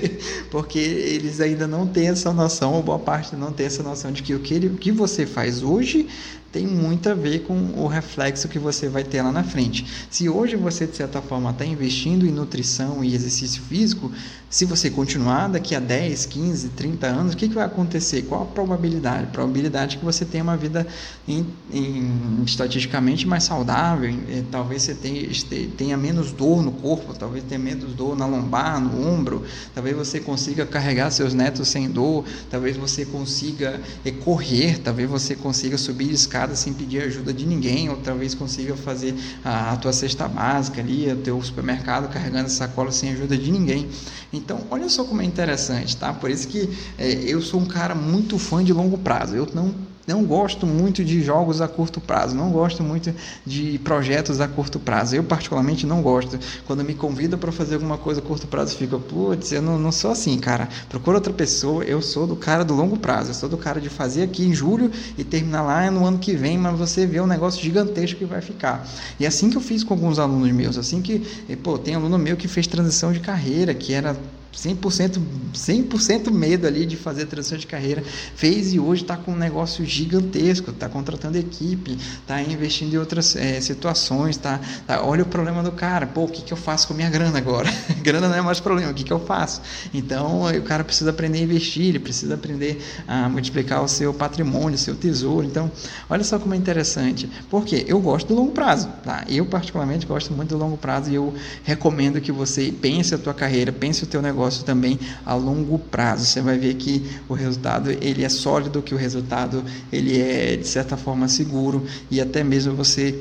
[0.50, 4.22] Porque eles ainda não têm essa noção, ou boa parte não tem essa noção de
[4.22, 6.08] que o que, ele, o que você faz hoje
[6.52, 9.84] tem muito a ver com o reflexo que você vai ter lá na frente.
[10.10, 14.10] Se hoje você, de certa forma, está investindo em nutrição e exercício físico,
[14.50, 18.22] se você continuar daqui a 10, 15, 30 anos, o que, que vai acontecer?
[18.22, 19.26] Qual a probabilidade?
[19.26, 20.86] Probabilidade que você tenha uma vida
[21.26, 25.28] em, em, estatisticamente mais saudável, em, talvez você tenha,
[25.76, 29.44] tenha menos dor no corpo, talvez tenha menos dor na lombar, no ombro,
[29.74, 35.36] talvez você consiga carregar seus netos sem dor, talvez você consiga eh, correr, talvez você
[35.36, 39.14] consiga subir escada sem pedir ajuda de ninguém, ou talvez consiga fazer
[39.44, 43.88] a, a tua cesta básica ali, o teu supermercado carregando sacola sem ajuda de ninguém.
[44.32, 46.12] Então, olha só como é interessante, tá?
[46.12, 49.34] Por isso que é, eu sou um cara muito fã de longo prazo.
[49.34, 49.74] Eu não
[50.08, 54.80] não gosto muito de jogos a curto prazo, não gosto muito de projetos a curto
[54.80, 55.14] prazo.
[55.14, 56.38] Eu, particularmente, não gosto.
[56.66, 59.92] Quando me convida para fazer alguma coisa a curto prazo, fico, putz, eu não, não
[59.92, 60.66] sou assim, cara.
[60.88, 61.84] Procura outra pessoa.
[61.84, 63.30] Eu sou do cara do longo prazo.
[63.30, 66.34] Eu sou do cara de fazer aqui em julho e terminar lá no ano que
[66.34, 68.88] vem, mas você vê um negócio gigantesco que vai ficar.
[69.20, 70.78] E é assim que eu fiz com alguns alunos meus.
[70.78, 71.18] Assim que,
[71.62, 74.16] pô, tem aluno meu que fez transição de carreira, que era
[74.54, 75.20] 100%,
[75.54, 78.02] 100% medo ali de fazer transição de carreira.
[78.34, 83.36] Fez e hoje está com um negócio gigantesco, está contratando equipe, está investindo em outras
[83.36, 86.88] é, situações, tá, tá, olha o problema do cara, pô, o que, que eu faço
[86.88, 87.68] com minha grana agora?
[88.02, 89.60] grana não é mais problema, o que, que eu faço?
[89.92, 94.74] Então, o cara precisa aprender a investir, ele precisa aprender a multiplicar o seu patrimônio,
[94.74, 95.46] o seu tesouro.
[95.46, 95.70] Então,
[96.08, 97.28] olha só como é interessante.
[97.50, 99.24] Porque eu gosto do longo prazo, tá?
[99.28, 101.34] Eu, particularmente, gosto muito do longo prazo e eu
[101.64, 105.78] recomendo que você pense a tua carreira, pense o teu negócio negócio também a longo
[105.78, 106.24] prazo.
[106.24, 110.66] Você vai ver que o resultado ele é sólido, que o resultado ele é de
[110.66, 113.20] certa forma seguro e até mesmo você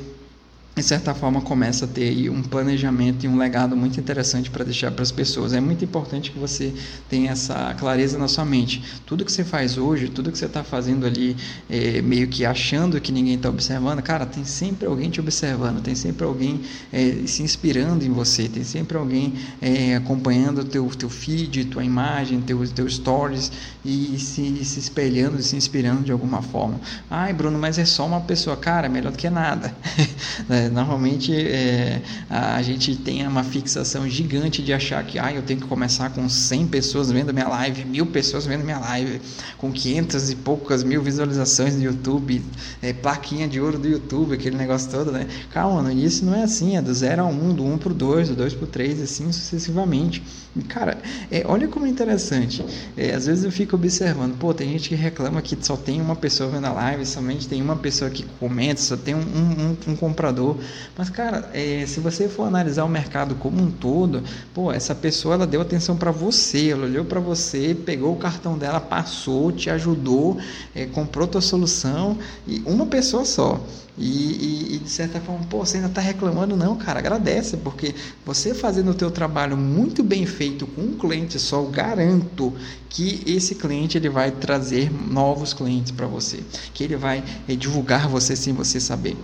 [0.77, 4.91] de certa forma começa a ter um planejamento e um legado muito interessante para deixar
[4.91, 5.51] para as pessoas.
[5.51, 6.71] É muito importante que você
[7.09, 8.83] tenha essa clareza na sua mente.
[9.03, 11.35] Tudo que você faz hoje, tudo que você está fazendo ali,
[11.67, 15.95] é, meio que achando que ninguém está observando, cara, tem sempre alguém te observando, tem
[15.95, 16.61] sempre alguém
[16.93, 21.83] é, se inspirando em você, tem sempre alguém é, acompanhando o teu, teu feed, tua
[21.83, 23.51] imagem, teu, teu stories
[23.83, 26.79] e se, se espelhando, se inspirando de alguma forma.
[27.09, 28.55] Ai, Bruno, mas é só uma pessoa.
[28.55, 29.75] Cara, melhor do que nada.
[30.69, 35.67] Normalmente é, a gente tem uma fixação gigante de achar que ah, eu tenho que
[35.67, 39.21] começar com 100 pessoas vendo minha live, mil pessoas vendo minha live,
[39.57, 42.41] com 500 e poucas mil visualizações no YouTube,
[42.81, 45.27] é, plaquinha de ouro do YouTube, aquele negócio todo, né?
[45.51, 47.77] Calma, no início não é assim, é do 0 a 1, um, do 1 um
[47.77, 50.23] para o 2, do 2 para o 3, assim sucessivamente.
[50.55, 50.97] E, cara,
[51.31, 52.65] é, olha como é interessante.
[52.95, 56.15] É, às vezes eu fico observando, pô, tem gente que reclama que só tem uma
[56.15, 59.95] pessoa vendo a live, somente tem uma pessoa que comenta, só tem um, um, um
[59.95, 60.56] comprador.
[60.97, 65.35] Mas, cara, é, se você for analisar o mercado como um todo, pô, essa pessoa
[65.35, 69.69] ela deu atenção para você, ela olhou para você, pegou o cartão dela, passou, te
[69.69, 70.37] ajudou,
[70.75, 73.59] é, comprou tua solução e uma pessoa só.
[73.97, 76.55] E, e, e, de certa forma, pô, você ainda está reclamando?
[76.55, 81.39] Não, cara, agradece, porque você fazendo o teu trabalho muito bem feito com um cliente
[81.39, 82.53] só, eu garanto
[82.89, 86.43] que esse cliente ele vai trazer novos clientes para você,
[86.75, 89.17] que ele vai eh, divulgar você sem você saber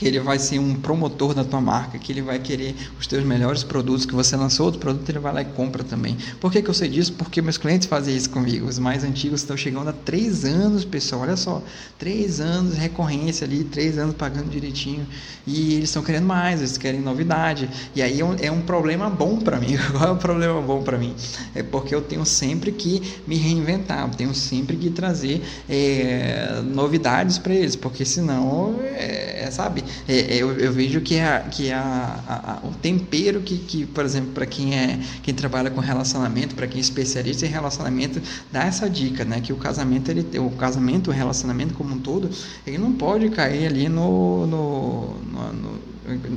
[0.00, 3.22] que ele vai ser um promotor da tua marca, que ele vai querer os teus
[3.22, 6.16] melhores produtos, que você lançou outro produto, ele vai lá e compra também.
[6.40, 7.12] Por que, que eu sei disso?
[7.12, 8.66] Porque meus clientes fazem isso comigo.
[8.66, 11.20] Os mais antigos estão chegando há três anos, pessoal.
[11.20, 11.62] Olha só,
[11.98, 15.06] três anos recorrência ali, três anos pagando direitinho.
[15.46, 17.68] E eles estão querendo mais, eles querem novidade.
[17.94, 19.76] E aí é um, é um problema bom para mim.
[19.92, 21.14] Qual é o problema bom para mim?
[21.54, 27.36] É porque eu tenho sempre que me reinventar, eu tenho sempre que trazer é, novidades
[27.36, 31.70] para eles, porque senão, é, é sabe, é, é, eu, eu, vejo que, a, que
[31.70, 31.80] a,
[32.26, 36.54] a, a, o tempero que, que por exemplo, para quem é quem trabalha com relacionamento,
[36.54, 39.40] para quem é especialista em relacionamento, dá essa dica, né?
[39.40, 42.30] Que o casamento, ele, o casamento, o relacionamento como um todo,
[42.66, 45.90] ele não pode cair ali no, no, no, no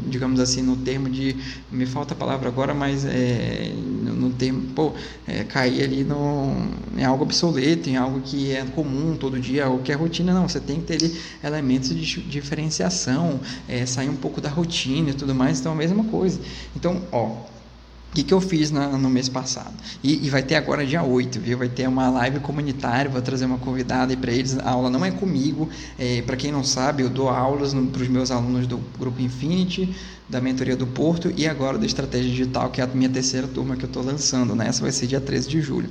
[0.08, 1.36] digamos assim, no termo de,
[1.72, 3.72] me falta a palavra agora, mas é,
[4.24, 4.94] no termo, pô,
[5.28, 6.56] é, cair ali no,
[6.98, 10.48] em algo obsoleto, em algo que é comum todo dia, algo que é rotina, não,
[10.48, 15.14] você tem que ter ali elementos de diferenciação, é, sair um pouco da rotina e
[15.14, 16.40] tudo mais, então é a mesma coisa.
[16.76, 17.54] Então, ó,
[18.14, 19.74] o que, que eu fiz na, no mês passado?
[20.04, 21.58] E, e, vai ter agora dia 8, viu?
[21.58, 24.56] Vai ter uma live comunitária, vou trazer uma convidada aí para eles.
[24.60, 25.68] A aula não é comigo,
[25.98, 29.96] é, para quem não sabe, eu dou aulas para os meus alunos do Grupo Infinity,
[30.30, 33.76] da mentoria do Porto e agora da estratégia digital, que é a minha terceira turma
[33.76, 34.68] que eu estou lançando, né?
[34.68, 35.90] Essa vai ser dia 13 de julho.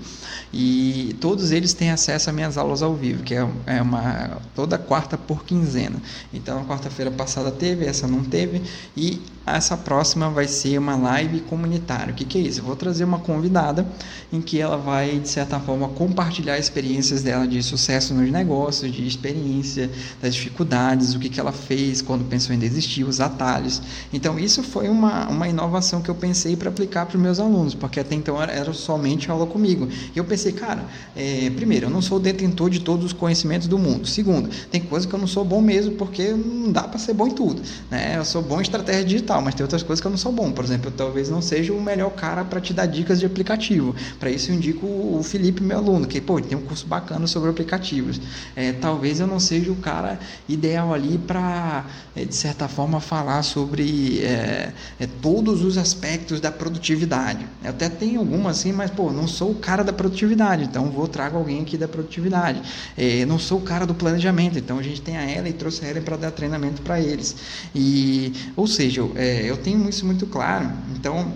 [0.52, 4.78] E todos eles têm acesso às minhas aulas ao vivo, que é, é uma toda
[4.78, 5.96] quarta por quinzena.
[6.32, 8.62] Então, a quarta-feira passada teve, essa não teve,
[8.96, 12.12] e essa próxima vai ser uma live comunitária.
[12.12, 12.60] O que, que é isso?
[12.60, 13.86] Eu vou trazer uma convidada
[14.32, 19.06] em que ela vai, de certa forma, compartilhar experiências dela de sucesso nos negócios, de
[19.06, 23.82] experiência, das dificuldades, o que, que ela fez quando pensou em desistir, os atalhos.
[24.12, 27.74] Então, isso foi uma, uma inovação que eu pensei para aplicar para os meus alunos,
[27.74, 29.88] porque até então era, era, somente aula comigo.
[30.14, 30.84] E eu pensei, cara,
[31.16, 34.06] é, primeiro, eu não sou detentor de todos os conhecimentos do mundo.
[34.06, 37.26] Segundo, tem coisa que eu não sou bom mesmo, porque não dá para ser bom
[37.26, 37.62] em tudo.
[37.90, 38.16] Né?
[38.16, 40.52] Eu sou bom em estratégia digital, mas tem outras coisas que eu não sou bom.
[40.52, 43.94] Por exemplo, eu talvez não seja o melhor cara para te dar dicas de aplicativo.
[44.18, 47.50] Para isso, eu indico o Felipe, meu aluno, que pô, tem um curso bacana sobre
[47.50, 48.20] aplicativos.
[48.54, 50.18] É, talvez eu não seja o cara
[50.48, 56.50] ideal ali para, é, de certa forma, falar sobre é, é, todos os aspectos da
[56.50, 57.46] produtividade.
[57.62, 61.08] Eu até tenho algumas assim, mas pô, não sou o cara da produtividade, então vou
[61.08, 62.62] trago alguém aqui da produtividade.
[62.96, 65.84] É, não sou o cara do planejamento, então a gente tem a ela e trouxe
[65.84, 67.36] a ela para dar treinamento para eles.
[67.74, 70.70] E, ou seja, é, eu tenho isso muito claro.
[70.94, 71.32] Então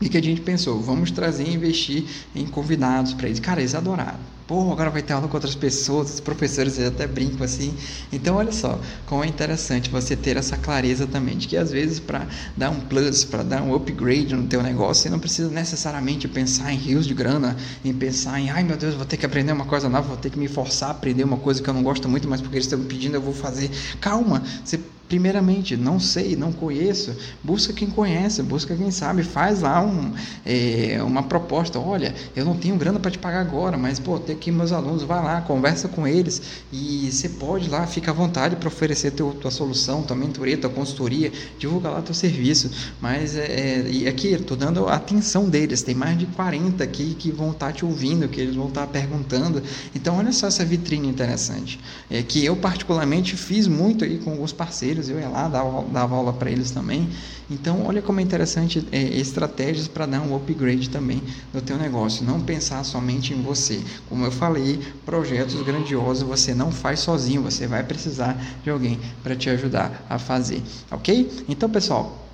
[0.00, 0.80] o que a gente pensou?
[0.80, 3.40] Vamos trazer e investir em convidados para eles.
[3.40, 4.18] Cara, eles adoraram.
[4.46, 7.74] Pô, agora vai ter aula com outras pessoas, os professores até brincam assim.
[8.12, 11.98] Então, olha só, como é interessante você ter essa clareza também, de que às vezes
[11.98, 16.28] para dar um plus, para dar um upgrade no teu negócio, você não precisa necessariamente
[16.28, 19.52] pensar em rios de grana, em pensar em, ai meu Deus, vou ter que aprender
[19.52, 21.82] uma coisa nova, vou ter que me forçar a aprender uma coisa que eu não
[21.82, 23.70] gosto muito, mas porque eles estão me pedindo, eu vou fazer.
[23.98, 29.82] Calma, você Primeiramente, não sei, não conheço, busca quem conhece, busca quem sabe, faz lá
[29.82, 30.14] um,
[30.46, 31.78] é, uma proposta.
[31.78, 35.02] Olha, eu não tenho grana para te pagar agora, mas pô, tem aqui meus alunos,
[35.02, 39.32] vai lá, conversa com eles e você pode lá, fica à vontade para oferecer teu,
[39.32, 42.70] tua solução, tua mentoria, tua consultoria, divulga lá teu serviço.
[43.00, 47.30] Mas é, é e aqui estou dando atenção deles, tem mais de 40 aqui que
[47.30, 49.62] vão estar tá te ouvindo, que eles vão estar tá perguntando.
[49.94, 51.80] Então, olha só essa vitrine interessante,
[52.10, 56.16] é, que eu particularmente fiz muito aí com alguns parceiros eu ia lá, dava, dava
[56.16, 57.08] aula para eles também.
[57.50, 61.22] Então, olha como é interessante é, estratégias para dar um upgrade também
[61.52, 62.24] no teu negócio.
[62.24, 63.82] Não pensar somente em você.
[64.08, 69.36] Como eu falei, projetos grandiosos você não faz sozinho, você vai precisar de alguém para
[69.36, 71.44] te ajudar a fazer, ok?
[71.48, 72.24] Então, pessoal,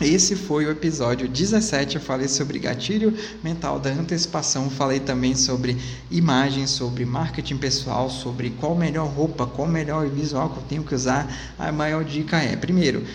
[0.00, 1.96] esse foi o episódio 17.
[1.96, 4.68] Eu falei sobre gatilho mental da antecipação.
[4.68, 5.74] Falei também sobre
[6.10, 10.94] imagem, sobre marketing pessoal, sobre qual melhor roupa, qual melhor visual que eu tenho que
[10.94, 11.34] usar.
[11.58, 13.06] A maior dica é: primeiro,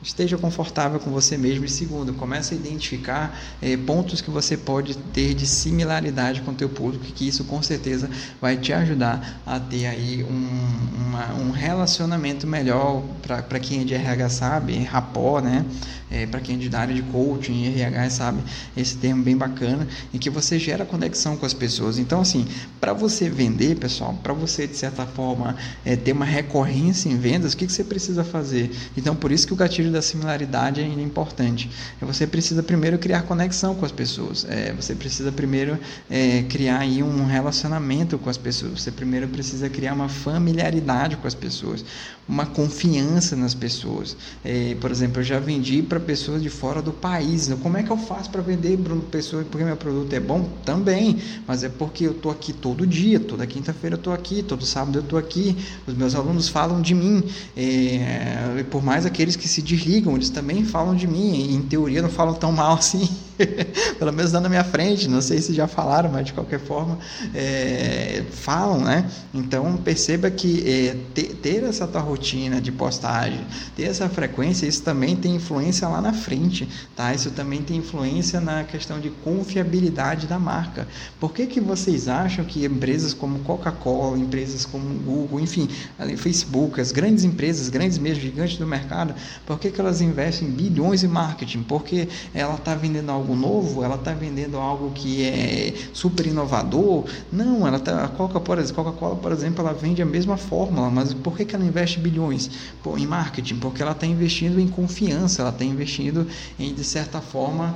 [0.00, 1.64] Esteja confortável com você mesmo.
[1.64, 6.54] E segundo, comece a identificar é, pontos que você pode ter de similaridade com o
[6.54, 8.08] teu público, que isso com certeza
[8.40, 13.94] vai te ajudar a ter aí um, uma, um relacionamento melhor para quem é de
[13.94, 15.64] RH sabe, rapó, né?
[16.10, 18.42] É, para quem é da área de coaching, RH sabe
[18.76, 21.98] esse termo bem bacana, em que você gera conexão com as pessoas.
[21.98, 22.46] Então, assim,
[22.80, 27.52] para você vender, pessoal, para você de certa forma é, ter uma recorrência em vendas,
[27.52, 28.70] o que, que você precisa fazer?
[28.96, 31.70] Então, por isso que o gatilho da similaridade é importante.
[32.00, 34.46] É você precisa primeiro criar conexão com as pessoas.
[34.48, 35.78] É, você precisa primeiro
[36.10, 38.82] é, criar aí um relacionamento com as pessoas.
[38.82, 41.84] Você primeiro precisa criar uma familiaridade com as pessoas,
[42.28, 44.16] uma confiança nas pessoas.
[44.44, 47.48] É, por exemplo, eu já vendi para pessoas de fora do país.
[47.62, 50.48] Como é que eu faço para vender para pessoas porque meu produto é bom?
[50.64, 54.64] Também, mas é porque eu estou aqui todo dia, toda quinta-feira eu estou aqui, todo
[54.64, 55.56] sábado eu estou aqui.
[55.86, 57.22] Os meus alunos falam de mim.
[57.56, 61.54] É, por mais aqueles que se desligam, eles também falam de mim.
[61.54, 63.08] Em teoria não falam tão mal assim.
[63.98, 66.98] pelo menos na minha frente, não sei se já falaram, mas de qualquer forma
[67.34, 69.08] é, falam, né?
[69.32, 73.40] Então perceba que é, ter, ter, essa tua rotina de postagem,
[73.76, 77.14] ter essa frequência, isso também tem influência lá na frente, tá?
[77.14, 80.86] Isso também tem influência na questão de confiabilidade da marca.
[81.20, 85.68] Por que, que vocês acham que empresas como Coca-Cola, empresas como Google, enfim,
[86.16, 89.14] Facebook, as grandes empresas, grandes mesmo, gigantes do mercado,
[89.46, 91.62] por que, que elas investem bilhões em marketing?
[91.62, 97.04] Porque ela está vendendo algo algo novo, ela está vendendo algo que é super inovador.
[97.30, 101.36] Não, ela tá, a Coca-Cola, Coca por exemplo, ela vende a mesma fórmula, mas por
[101.36, 102.50] que, que ela investe bilhões
[102.82, 103.56] Pô, em marketing?
[103.56, 106.26] Porque ela está investindo em confiança, ela está investindo
[106.58, 107.74] em, de certa forma,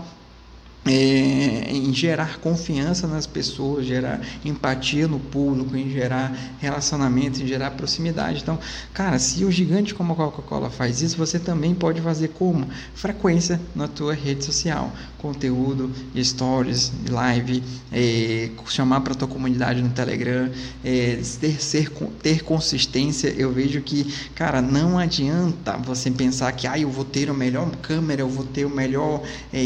[0.84, 7.72] é, em gerar confiança nas pessoas, gerar empatia no público, em gerar relacionamento, em gerar
[7.72, 8.40] proximidade.
[8.42, 8.58] Então,
[8.92, 13.60] cara, se o gigante como a Coca-Cola faz isso, você também pode fazer como frequência
[13.74, 17.62] na tua rede social, conteúdo, stories, live,
[17.92, 20.50] é, chamar para tua comunidade no Telegram,
[20.84, 23.28] é, ter, ser, ter consistência.
[23.28, 27.70] Eu vejo que, cara, não adianta você pensar que, ah, eu vou ter a melhor
[27.76, 29.22] câmera, eu vou ter o melhor
[29.52, 29.62] é,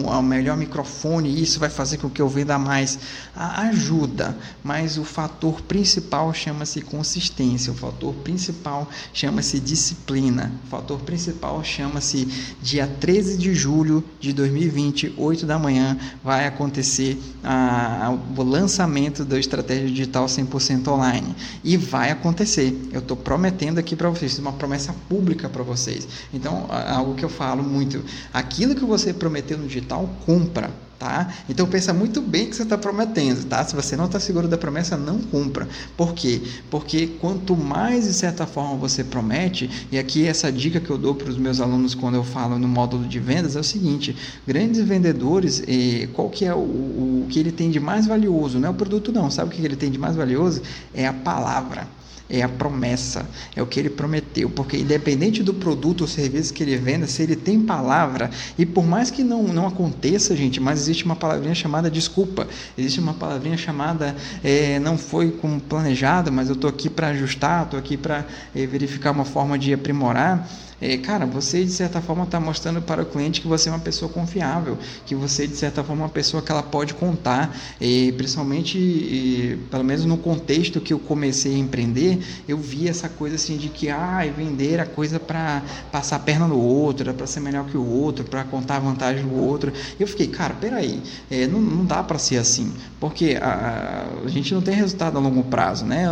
[0.00, 2.98] iluminação o melhor microfone, isso vai fazer com que eu venda mais.
[3.34, 11.62] Ajuda, mas o fator principal chama-se consistência, o fator principal chama-se disciplina, o fator principal
[11.64, 12.26] chama-se
[12.62, 19.38] dia 13 de julho de 2020, 8 da manhã, vai acontecer a, o lançamento da
[19.38, 21.34] estratégia digital 100% online.
[21.64, 22.76] E vai acontecer.
[22.92, 26.06] Eu estou prometendo aqui para vocês, uma promessa pública para vocês.
[26.32, 30.70] Então, algo que eu falo muito, aquilo que você prometeu no digital digital, cumpra.
[30.98, 31.32] Tá?
[31.48, 33.64] Então pensa muito bem o que você está prometendo, tá?
[33.64, 35.66] Se você não está seguro da promessa, não cumpra.
[35.96, 36.42] Por quê?
[36.70, 41.14] Porque quanto mais de certa forma você promete, e aqui essa dica que eu dou
[41.14, 44.14] para os meus alunos quando eu falo no módulo de vendas é o seguinte:
[44.46, 48.58] grandes vendedores, eh, qual que é o, o, que ele tem de mais valioso?
[48.58, 50.60] Não é o produto não, sabe o que ele tem de mais valioso?
[50.92, 51.88] É a palavra
[52.30, 56.62] é a promessa, é o que ele prometeu, porque independente do produto ou serviço que
[56.62, 60.80] ele venda, se ele tem palavra, e por mais que não, não aconteça, gente, mas
[60.80, 62.46] existe uma palavrinha chamada desculpa,
[62.78, 67.64] existe uma palavrinha chamada é, não foi como planejado, mas eu estou aqui para ajustar,
[67.64, 68.24] estou aqui para
[68.54, 70.48] é, verificar uma forma de aprimorar
[70.80, 73.78] é, cara, você de certa forma está mostrando para o cliente que você é uma
[73.78, 78.12] pessoa confiável, que você de certa forma é uma pessoa que ela pode contar, e
[78.12, 82.18] principalmente, e, pelo menos no contexto que eu comecei a empreender,
[82.48, 85.62] eu vi essa coisa assim de que ah, vender a coisa para
[85.92, 89.22] passar a perna no outro, para ser melhor que o outro, para contar a vantagem
[89.22, 89.72] do outro.
[89.98, 94.54] Eu fiquei, cara, peraí, é, não, não dá para ser assim, porque a, a, gente
[94.54, 96.06] não tem resultado a longo prazo, né?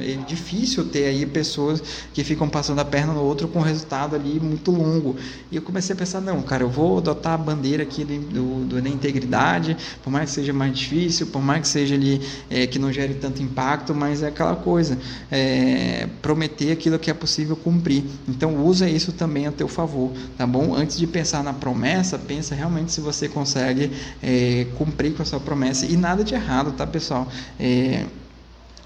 [0.00, 1.82] é difícil ter aí pessoas
[2.12, 5.16] que ficam passando a perna no outro com resultado resultado ali muito longo.
[5.50, 8.82] E eu comecei a pensar, não, cara, eu vou adotar a bandeira aqui do, do,
[8.82, 12.20] da integridade, por mais que seja mais difícil, por mais que seja ali
[12.50, 14.98] é, que não gere tanto impacto, mas é aquela coisa,
[15.30, 18.04] é, prometer aquilo que é possível cumprir.
[18.26, 20.74] Então usa isso também a teu favor, tá bom?
[20.74, 23.90] Antes de pensar na promessa, pensa realmente se você consegue
[24.22, 27.28] é, cumprir com a sua promessa e nada de errado, tá, pessoal?
[27.60, 28.04] É,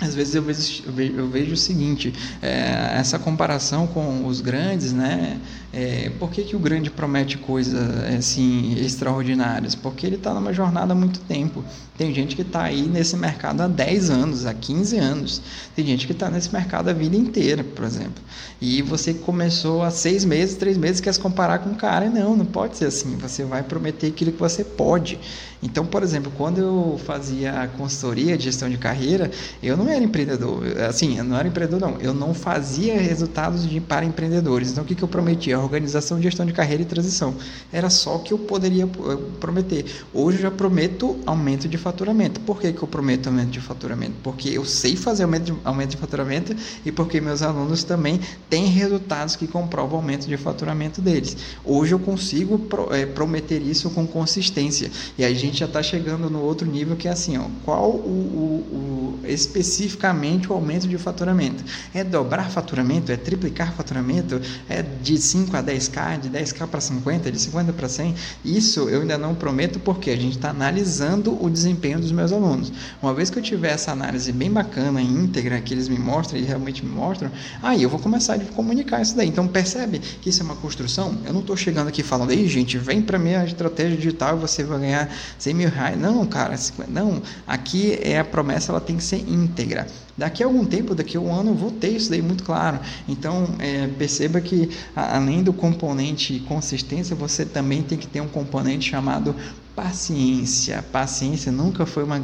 [0.01, 0.82] às vezes eu vejo,
[1.16, 5.38] eu vejo, o seguinte, é, essa comparação com os grandes, né?
[5.72, 7.78] É, por que, que o grande promete coisas
[8.18, 9.74] assim extraordinárias?
[9.74, 11.62] Porque ele está numa jornada há muito tempo.
[11.96, 15.42] Tem gente que está aí nesse mercado há 10 anos, há 15 anos.
[15.76, 18.22] Tem gente que está nesse mercado a vida inteira, por exemplo.
[18.61, 22.09] E você começou há seis meses, três meses, quer se comparar com o cara.
[22.09, 23.16] Não, não pode ser assim.
[23.16, 25.20] Você vai prometer aquilo que você pode.
[25.62, 29.30] Então, por exemplo, quando eu fazia a consultoria de gestão de carreira,
[29.62, 30.62] eu não era empreendedor.
[30.88, 32.00] Assim, eu não era empreendedor, não.
[32.00, 34.72] Eu não fazia resultados de, para empreendedores.
[34.72, 35.58] Então, o que, que eu prometia?
[35.58, 37.34] Organização, gestão de carreira e transição.
[37.70, 39.84] Era só o que eu poderia eh, prometer.
[40.14, 42.40] Hoje eu já prometo aumento de faturamento.
[42.40, 44.14] Por que, que eu prometo aumento de faturamento?
[44.22, 46.56] Porque eu sei fazer aumento de, aumento de faturamento
[46.86, 51.36] e porque meus alunos também têm resultados que comprovam o aumento de faturamento deles.
[51.64, 54.90] Hoje eu consigo pro, é, prometer isso com consistência.
[55.18, 57.96] E a gente já está chegando no outro nível que é assim, ó, qual o,
[57.96, 61.64] o, especificamente o aumento de faturamento?
[61.94, 63.12] É dobrar faturamento?
[63.12, 64.40] É triplicar faturamento?
[64.68, 68.14] É de 5 a 10k, de 10k para 50, de 50 para 100?
[68.44, 72.72] Isso eu ainda não prometo porque a gente está analisando o desempenho dos meus alunos.
[73.02, 76.44] Uma vez que eu tiver essa análise bem bacana, íntegra, que eles me mostram e
[76.44, 77.30] realmente me mostram,
[77.62, 79.28] aí eu vou começar a comunicar isso daí.
[79.28, 81.16] Então percebe que isso é uma construção?
[81.24, 84.40] Eu não estou chegando aqui falando, ei gente, vem para mim a estratégia digital e
[84.40, 85.98] você vai ganhar 100 mil reais.
[85.98, 86.54] Não, cara,
[86.88, 87.22] não.
[87.46, 89.86] Aqui é a promessa, ela tem que ser íntegra.
[90.16, 92.78] Daqui a algum tempo, daqui a um ano, eu vou ter isso daí muito claro.
[93.08, 98.90] Então, é, perceba que além do componente consistência, você também tem que ter um componente
[98.90, 99.34] chamado
[99.81, 100.85] paciência.
[100.93, 102.18] Paciência nunca foi uma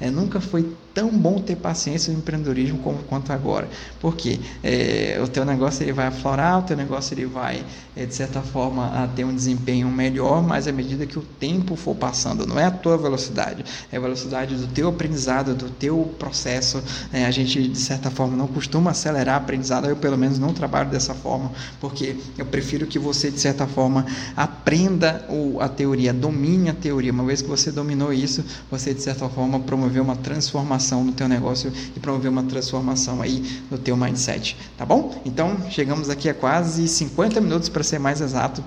[0.00, 0.66] é, nunca foi
[0.98, 3.68] tão bom ter paciência no empreendedorismo como, quanto agora.
[4.00, 8.12] Porque é, o teu negócio ele vai aflorar, o teu negócio ele vai é, de
[8.12, 12.58] certa forma ter um desempenho melhor, mas à medida que o tempo for passando, não
[12.58, 16.82] é a tua velocidade, é a velocidade do teu aprendizado, do teu processo.
[17.12, 20.90] É, a gente de certa forma não costuma acelerar aprendizado, eu pelo menos não trabalho
[20.90, 24.04] dessa forma, porque eu prefiro que você de certa forma
[24.36, 25.24] aprenda
[25.60, 26.87] a teoria, domine a teoria.
[26.92, 31.28] Uma vez que você dominou isso, você de certa forma promoveu uma transformação no teu
[31.28, 35.20] negócio e promoveu uma transformação aí no teu mindset, tá bom?
[35.24, 38.62] Então, chegamos aqui a quase 50 minutos para ser mais exato.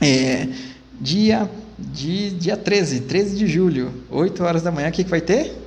[0.00, 0.48] É,
[1.00, 5.20] dia de dia 13, 13 de julho, 8 horas da manhã, o que, que vai
[5.20, 5.63] ter?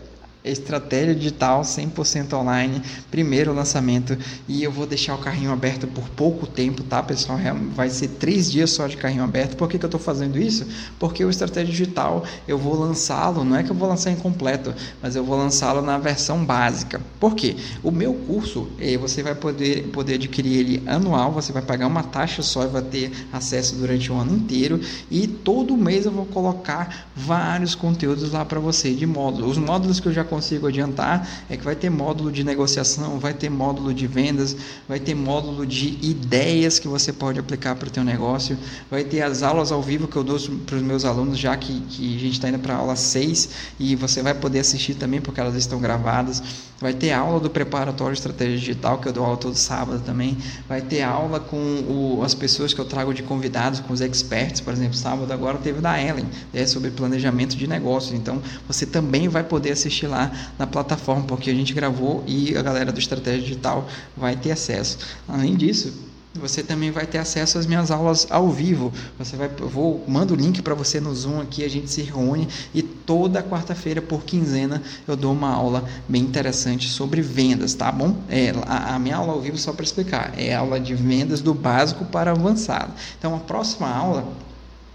[0.50, 2.82] Estratégia digital 100% online,
[3.12, 4.18] primeiro lançamento
[4.48, 7.40] e eu vou deixar o carrinho aberto por pouco tempo, tá pessoal?
[7.76, 9.56] Vai ser três dias só de carrinho aberto.
[9.56, 10.66] Por que, que eu estou fazendo isso?
[11.00, 15.16] Porque o estratégia digital eu vou lançá-lo, não é que eu vou lançar incompleto, mas
[15.16, 17.02] eu vou lançá-lo na versão básica.
[17.20, 17.56] Por quê?
[17.84, 22.04] O meu curso eh, você vai poder, poder adquirir ele anual, você vai pagar uma
[22.04, 24.80] taxa só e vai ter acesso durante o ano inteiro
[25.10, 29.52] e todo mês eu vou colocar vários conteúdos lá para você de módulos.
[29.52, 33.34] Os módulos que eu já consigo adiantar é que vai ter módulo de negociação, vai
[33.34, 34.56] ter módulo de vendas,
[34.88, 38.56] vai ter módulo de ideias que você pode aplicar para o teu negócio,
[38.90, 41.82] vai ter as aulas ao vivo que eu dou para os meus alunos, já que,
[41.82, 45.20] que a gente está indo para a aula 6 e você vai poder assistir também
[45.20, 46.44] porque elas estão gravadas.
[46.80, 50.38] Vai ter aula do preparatório de estratégia digital, que eu dou aula todo sábado também.
[50.70, 54.62] Vai ter aula com o, as pessoas que eu trago de convidados, com os experts,
[54.62, 58.14] por exemplo, sábado agora teve da Ellen, é sobre planejamento de negócios.
[58.14, 60.27] Então, você também vai poder assistir lá
[60.58, 64.98] na plataforma, porque a gente gravou e a galera do Estratégia Digital vai ter acesso.
[65.28, 66.08] Além disso,
[66.38, 68.94] você também vai ter acesso às minhas aulas ao vivo.
[69.18, 72.02] Você vai, eu vou mando o link para você no Zoom aqui, a gente se
[72.02, 77.92] reúne e toda quarta-feira por quinzena eu dou uma aula bem interessante sobre vendas, tá
[77.92, 78.16] bom?
[78.30, 81.54] É, a, a minha aula ao vivo só para explicar, é aula de vendas do
[81.54, 82.94] básico para avançado.
[83.18, 84.28] Então a próxima aula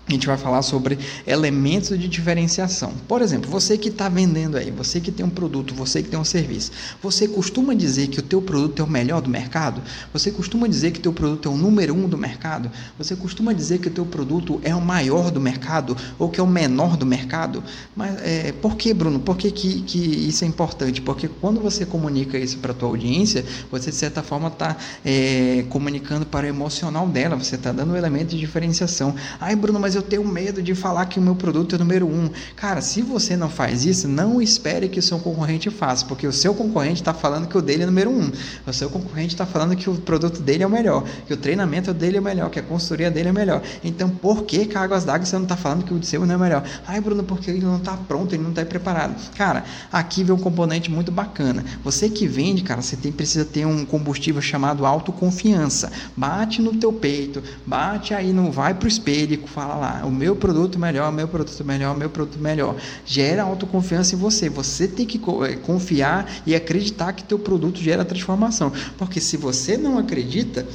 [0.08, 2.92] a gente vai falar sobre elementos de diferenciação.
[3.06, 6.18] Por exemplo, você que está vendendo aí, você que tem um produto, você que tem
[6.18, 9.80] um serviço, você costuma dizer que o teu produto é o melhor do mercado?
[10.12, 12.70] Você costuma dizer que o teu produto é o número um do mercado?
[12.98, 16.42] Você costuma dizer que o teu produto é o maior do mercado ou que é
[16.42, 17.62] o menor do mercado?
[17.94, 19.20] Mas é, por que, Bruno?
[19.20, 21.00] Por que, que, que isso é importante?
[21.00, 25.64] Porque quando você comunica isso para a tua audiência, você de certa forma está é,
[25.70, 29.14] comunicando para o emocional dela, você está dando um elemento de diferenciação.
[29.40, 32.06] Ai, Bruno, mas eu eu tenho medo de falar que o meu produto é número
[32.06, 32.28] um.
[32.56, 36.32] Cara, se você não faz isso, não espere que o seu concorrente faça, porque o
[36.32, 38.30] seu concorrente está falando que o dele é número um.
[38.66, 41.94] O seu concorrente está falando que o produto dele é o melhor, que o treinamento
[41.94, 43.62] dele é o melhor, que a consultoria dele é melhor.
[43.84, 46.64] Então, por que Águas d'Água você não está falando que o seu não é melhor?
[46.86, 49.14] Ai, Bruno, porque ele não está pronto, ele não está preparado.
[49.36, 51.64] Cara, aqui vem um componente muito bacana.
[51.84, 55.92] Você que vende, cara, você tem, precisa ter um combustível chamado autoconfiança.
[56.16, 60.36] Bate no teu peito, bate aí, não vai pro espelho e fala lá, o meu
[60.36, 62.76] produto melhor, o meu produto melhor, o meu produto melhor.
[63.04, 64.48] Gera autoconfiança em você.
[64.48, 68.72] Você tem que eh, confiar e acreditar que teu produto gera transformação.
[68.96, 70.66] Porque se você não acredita,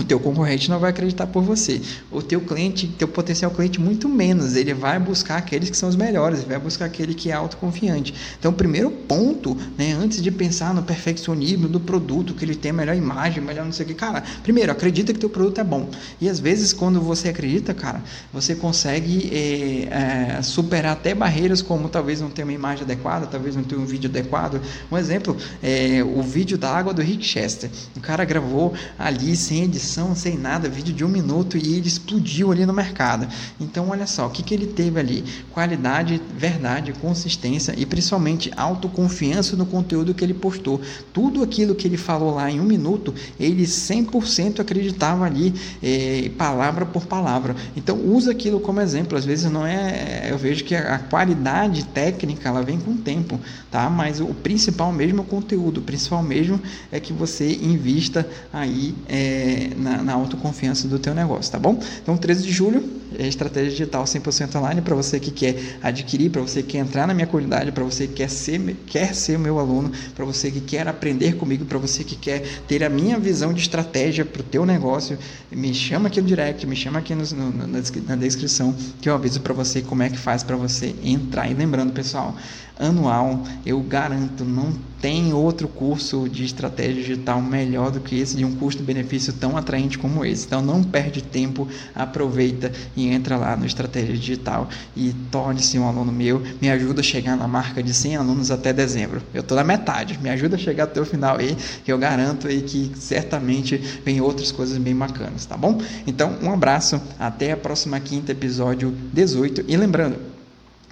[0.00, 1.80] o teu concorrente não vai acreditar por você.
[2.10, 5.96] O teu cliente, teu potencial cliente muito menos, ele vai buscar aqueles que são os
[5.96, 8.14] melhores, vai buscar aquele que é autoconfiante.
[8.38, 12.70] Então, o primeiro ponto, né, antes de pensar no perfeccionismo do produto, que ele tem
[12.70, 15.64] a melhor imagem, melhor não sei o que, cara, primeiro, acredita que teu produto é
[15.64, 15.88] bom.
[16.20, 21.88] E às vezes, quando você acredita, cara, você consegue é, é, superar até barreiras como
[21.88, 24.60] talvez não ter uma imagem adequada, talvez não ter um vídeo adequado.
[24.90, 27.70] Um exemplo, é o vídeo da água do Rick Chester.
[27.96, 32.52] O cara gravou ali sem edição sem nada, vídeo de um minuto e ele explodiu
[32.52, 33.26] ali no mercado.
[33.60, 35.24] Então, olha só, o que, que ele teve ali?
[35.52, 40.80] Qualidade, verdade, consistência e principalmente autoconfiança no conteúdo que ele postou.
[41.12, 46.84] Tudo aquilo que ele falou lá em um minuto, ele 100% acreditava ali, é, palavra
[46.84, 47.56] por palavra.
[47.76, 49.16] Então, usa aquilo como exemplo.
[49.16, 50.28] Às vezes não é.
[50.30, 53.88] Eu vejo que a, a qualidade técnica ela vem com o tempo, tá?
[53.88, 55.78] Mas o principal mesmo é o conteúdo.
[55.78, 56.60] O principal mesmo
[56.92, 61.78] é que você invista aí é, na, na autoconfiança do teu negócio, tá bom?
[62.02, 66.42] Então, 13 de julho, é estratégia digital 100% online para você que quer adquirir, para
[66.42, 69.58] você que quer entrar na minha comunidade, para você que quer ser, quer ser meu
[69.58, 73.52] aluno, para você que quer aprender comigo, para você que quer ter a minha visão
[73.52, 75.18] de estratégia para o teu negócio,
[75.50, 79.40] me chama aqui no direct, me chama aqui no, no, na descrição que eu aviso
[79.40, 81.50] para você como é que faz para você entrar.
[81.50, 82.36] E lembrando, pessoal,
[82.78, 88.44] anual, eu garanto, não tem outro curso de estratégia digital melhor do que esse, de
[88.44, 90.46] um custo-benefício tão atraente como esse.
[90.46, 96.10] Então não perde tempo, aproveita e entra lá no Estratégia Digital e torne-se um aluno
[96.10, 96.42] meu.
[96.60, 99.22] Me ajuda a chegar na marca de 100 alunos até dezembro.
[99.32, 102.48] Eu estou na metade, me ajuda a chegar até o final aí, que eu garanto
[102.48, 105.80] aí que certamente vem outras coisas bem bacanas, tá bom?
[106.06, 109.64] Então, um abraço, até a próxima quinta, episódio 18.
[109.68, 110.37] E lembrando,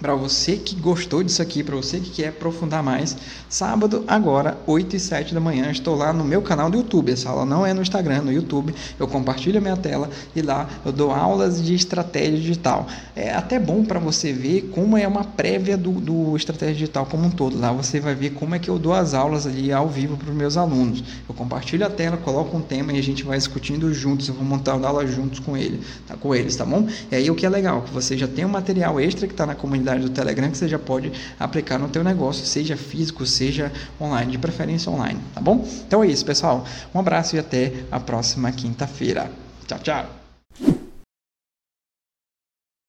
[0.01, 3.16] para você que gostou disso aqui, para você que quer aprofundar mais,
[3.49, 7.11] sábado, agora, 8 e 7 da manhã, estou lá no meu canal do YouTube.
[7.11, 8.74] Essa aula não é no Instagram, no YouTube.
[8.99, 12.86] Eu compartilho a minha tela e lá eu dou aulas de estratégia digital.
[13.14, 17.26] É até bom para você ver como é uma prévia do, do estratégia digital como
[17.26, 17.59] um todo.
[17.59, 20.30] Lá você vai ver como é que eu dou as aulas ali ao vivo para
[20.30, 21.03] os meus alunos.
[21.26, 24.28] Eu compartilho a tela, coloco um tema e a gente vai discutindo juntos.
[24.28, 26.16] Eu vou montar a aula juntos com ele, tá?
[26.16, 26.86] com eles, tá bom?
[27.11, 29.47] E aí o que é legal, que você já tem um material extra que está
[29.47, 33.24] na comunidade comunidade do Telegram que você já pode aplicar no teu negócio, seja físico,
[33.24, 35.66] seja online, de preferência online, tá bom?
[35.87, 36.64] Então é isso, pessoal.
[36.95, 39.30] Um abraço e até a próxima quinta-feira.
[39.66, 40.86] Tchau, tchau.